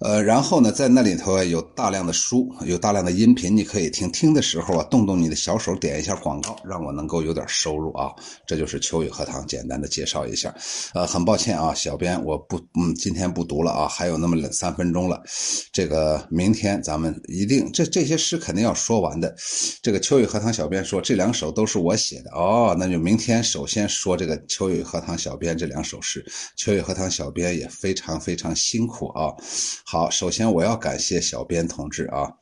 [0.00, 4.10] 呃，然后呢，在那里头啊，有大量的书，有大量的音频，你可以听。
[4.10, 8.10] 听的时候啊，动动你的小手，点一下广告，让我能够有点收入啊。
[8.46, 10.54] 这就是秋雨荷塘简单的介绍一下。
[10.94, 15.22] 呃，很抱歉啊，小编我不，嗯，今天不读了啊，还有那么两三分钟了。
[15.70, 19.34] 这个明天咱们一定，这这些诗肯定要说完的。
[19.82, 26.24] 这个秋雨荷塘小编说，这两首都是我写的哦，那就明天首先说这个秋雨荷塘小编这两首诗。
[26.56, 29.30] 秋雨荷塘小编也非常非常辛苦啊。
[29.92, 32.32] 好，首先我要感谢小编同志啊，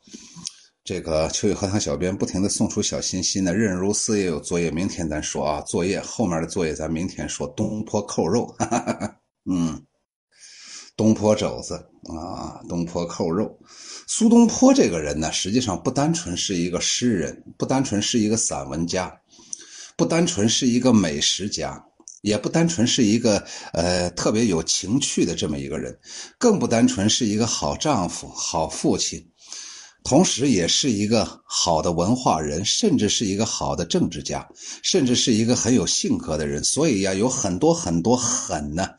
[0.83, 3.51] 这个秋雨荷塘小编不停的送出小心心呢。
[3.51, 7.47] 任如斯也有作业，明天咱说啊，作业后面的作业咱明天说。
[7.57, 9.15] 东坡扣肉，哈哈哈
[9.49, 9.83] 嗯，
[10.95, 11.73] 东坡肘子
[12.15, 13.59] 啊，东坡扣肉。
[14.05, 19.11] 苏东坡这个人呢，实际上不单纯是一个诗人，不单纯是一个散文家，
[19.97, 21.83] 不单纯是一个美食家。
[22.21, 23.43] 也不单纯是一个
[23.73, 25.97] 呃特别有情趣的这么一个人，
[26.37, 29.25] 更不单纯是一个好丈夫、好父亲，
[30.03, 34.47] 同时也是一个好的文化人，甚至是一个好的政治家，
[34.83, 36.63] 甚至是一个很有性格的人。
[36.63, 38.89] 所以呀，有很多很多狠呢。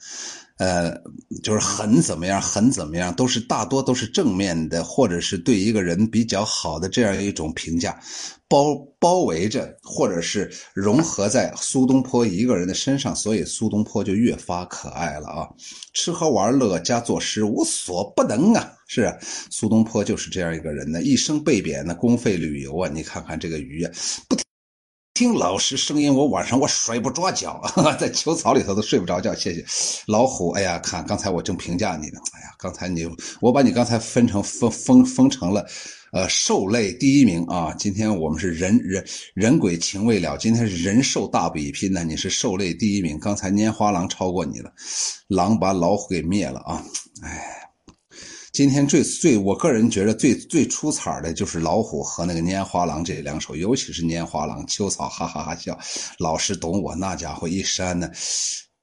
[0.61, 0.95] 呃，
[1.43, 7.99] 就是很怎么样，很怎么样，都是大多都是正面的，或者是对一个人比较好的这样一种评价，
[8.47, 15.49] 包包围着，或者是融合在苏东坡一个人的身上，所以苏东坡就越发可爱了啊！
[15.95, 18.71] 吃喝玩乐加作诗，无所不能啊！
[18.87, 19.17] 是啊，
[19.51, 23.91] 苏东坡就是这样一个人呢，一生被贬呢，公费旅游啊，你看看这个鱼啊，
[24.29, 24.37] 不。
[25.13, 27.61] 听老师声音，我晚上我睡不着觉，
[27.99, 29.35] 在秋草里头都睡不着觉。
[29.35, 29.65] 谢谢
[30.07, 30.51] 老虎。
[30.53, 32.19] 哎呀，看刚才我正评价你呢。
[32.33, 33.07] 哎呀，刚才你
[33.41, 35.67] 我把你刚才分成分封封成了，
[36.13, 37.75] 呃，兽类第一名啊。
[37.79, 39.05] 今天我们是人人
[39.35, 42.03] 人鬼情未了，今天是人兽大比拼呢。
[42.03, 44.73] 你是兽类第一名，刚才拈花狼超过你了，
[45.29, 46.83] 狼把老虎给灭了啊！
[47.23, 47.60] 哎。
[48.53, 55.79] 今天最最，我个人觉得最最出彩的就是老虎和那个拈花郎这两首，尤其是拈花郎，秋草哈哈哈笑，
[56.19, 58.11] 老师懂我，那家伙一扇呢，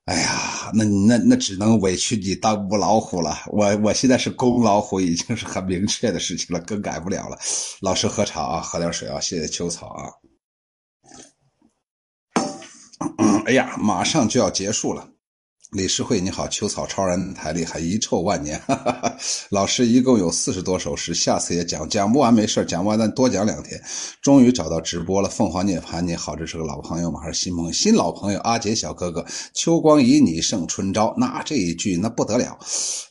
[0.05, 3.39] 哎呀，那那那只能委屈你当母老虎了。
[3.47, 7.38] 我我现在是公老虎，已经是很明确的事情了，更改不了了。
[7.82, 10.09] 老师喝茶啊，喝点水啊，谢谢秋草啊。
[13.45, 15.09] 哎呀，马上就要结束了。
[15.72, 18.57] 李世慧，你好，秋草超然太厉害，遗臭万年。
[18.65, 19.18] 哈哈哈。
[19.49, 23.78] 老师一共有四十多首诗，下次也讲，讲不完没事讲不完咱多讲两天。
[24.22, 27.20] 终于找到直播了，凤凰涅槃，你好，这是个老朋友吗？
[27.20, 27.72] 还是新朋友？
[27.74, 32.57] 新老朋友，阿杰小哥哥，秋光旖旎胜春朝，那这一句那不得了。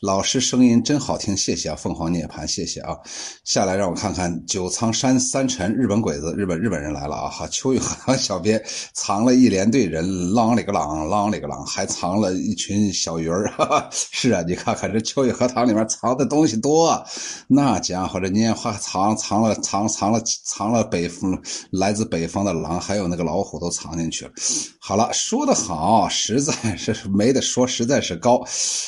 [0.00, 2.96] 老师声音真好听，谢谢啊，凤凰涅槃，谢谢啊。
[3.44, 7.28] 下来让我看看九仓山三臣，日本鬼子，日本日本人来了啊！
[7.28, 12.32] 哈，秋雨荷塘小编藏了一连队人，啷里个啷，啷里个啷，还藏了。
[12.47, 13.53] 一群小鱼儿，
[13.90, 17.05] 是啊，你看看这秋雨荷塘里面藏的东西多，
[17.49, 21.36] 那家伙这拈花藏藏了藏藏了藏了北风
[21.70, 24.30] 来自北方的狼，还有那个老虎都藏进去了。
[24.78, 28.40] 好了，说得好，实在是没得说，实在是高。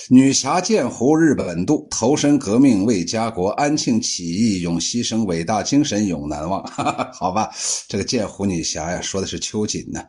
[0.09, 6.65] 女侠剑湖日本渡，投身革命为家国，安庆起义永牺牲，伟大精神永难忘。
[7.13, 7.51] 好吧，
[7.89, 10.01] 这个剑湖女侠呀，说的是秋瑾呢。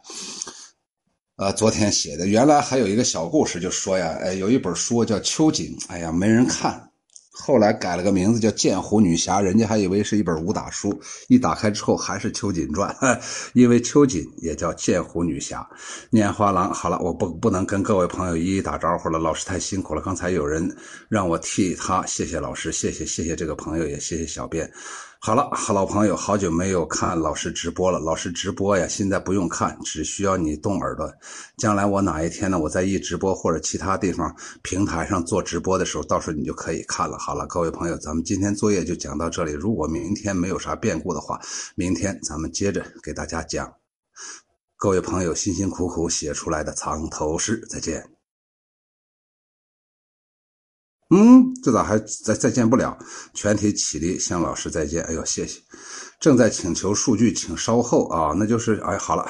[1.39, 6.91] 呃，昨天写的，原来还有一个小故事，就说呀，哎，有一本书叫《秋瑾》，哎呀，没人看，
[7.31, 10.93] 后来改了个名字叫《剑湖女侠》，人家还以为是一本武打书，
[11.29, 12.93] 一打开之后还是《秋瑾传》，
[13.55, 15.65] 因为秋瑾也叫剑湖女侠。
[16.11, 20.01] 拈花郎，好了，我不不能跟各位朋友一一打招呼了，老师太辛苦了。
[20.01, 20.69] 刚才有人
[21.07, 24.69] 让我替他，谢谢老师，谢谢谢谢这个朋友，也谢谢小编。
[25.21, 27.99] 好了，好老朋友，好久没有看老师直播了。
[27.99, 31.11] 老师直播呀，现在不用看，只需要你动耳朵。
[31.57, 37.17] 将来我哪一天呢，我在一直播或者其他地方平台上做直播的时候，到时候你就可以看了。
[37.17, 39.51] 好了，各位朋友，咱们今天作业就讲到这里。
[39.51, 41.37] 如果明天没有啥变故的话，
[41.75, 43.73] 明天咱们接着给大家讲。
[44.77, 48.18] 各位朋友辛辛苦苦写出来的藏头诗，再见。
[51.09, 52.97] 嗯，这咋还再再见不了？
[53.33, 55.03] 全体起立，向老师再见。
[55.03, 55.59] 哎呦，谢谢。
[56.19, 58.33] 正在请求数据，请稍后啊。
[58.37, 59.27] 那就是，哎，好了。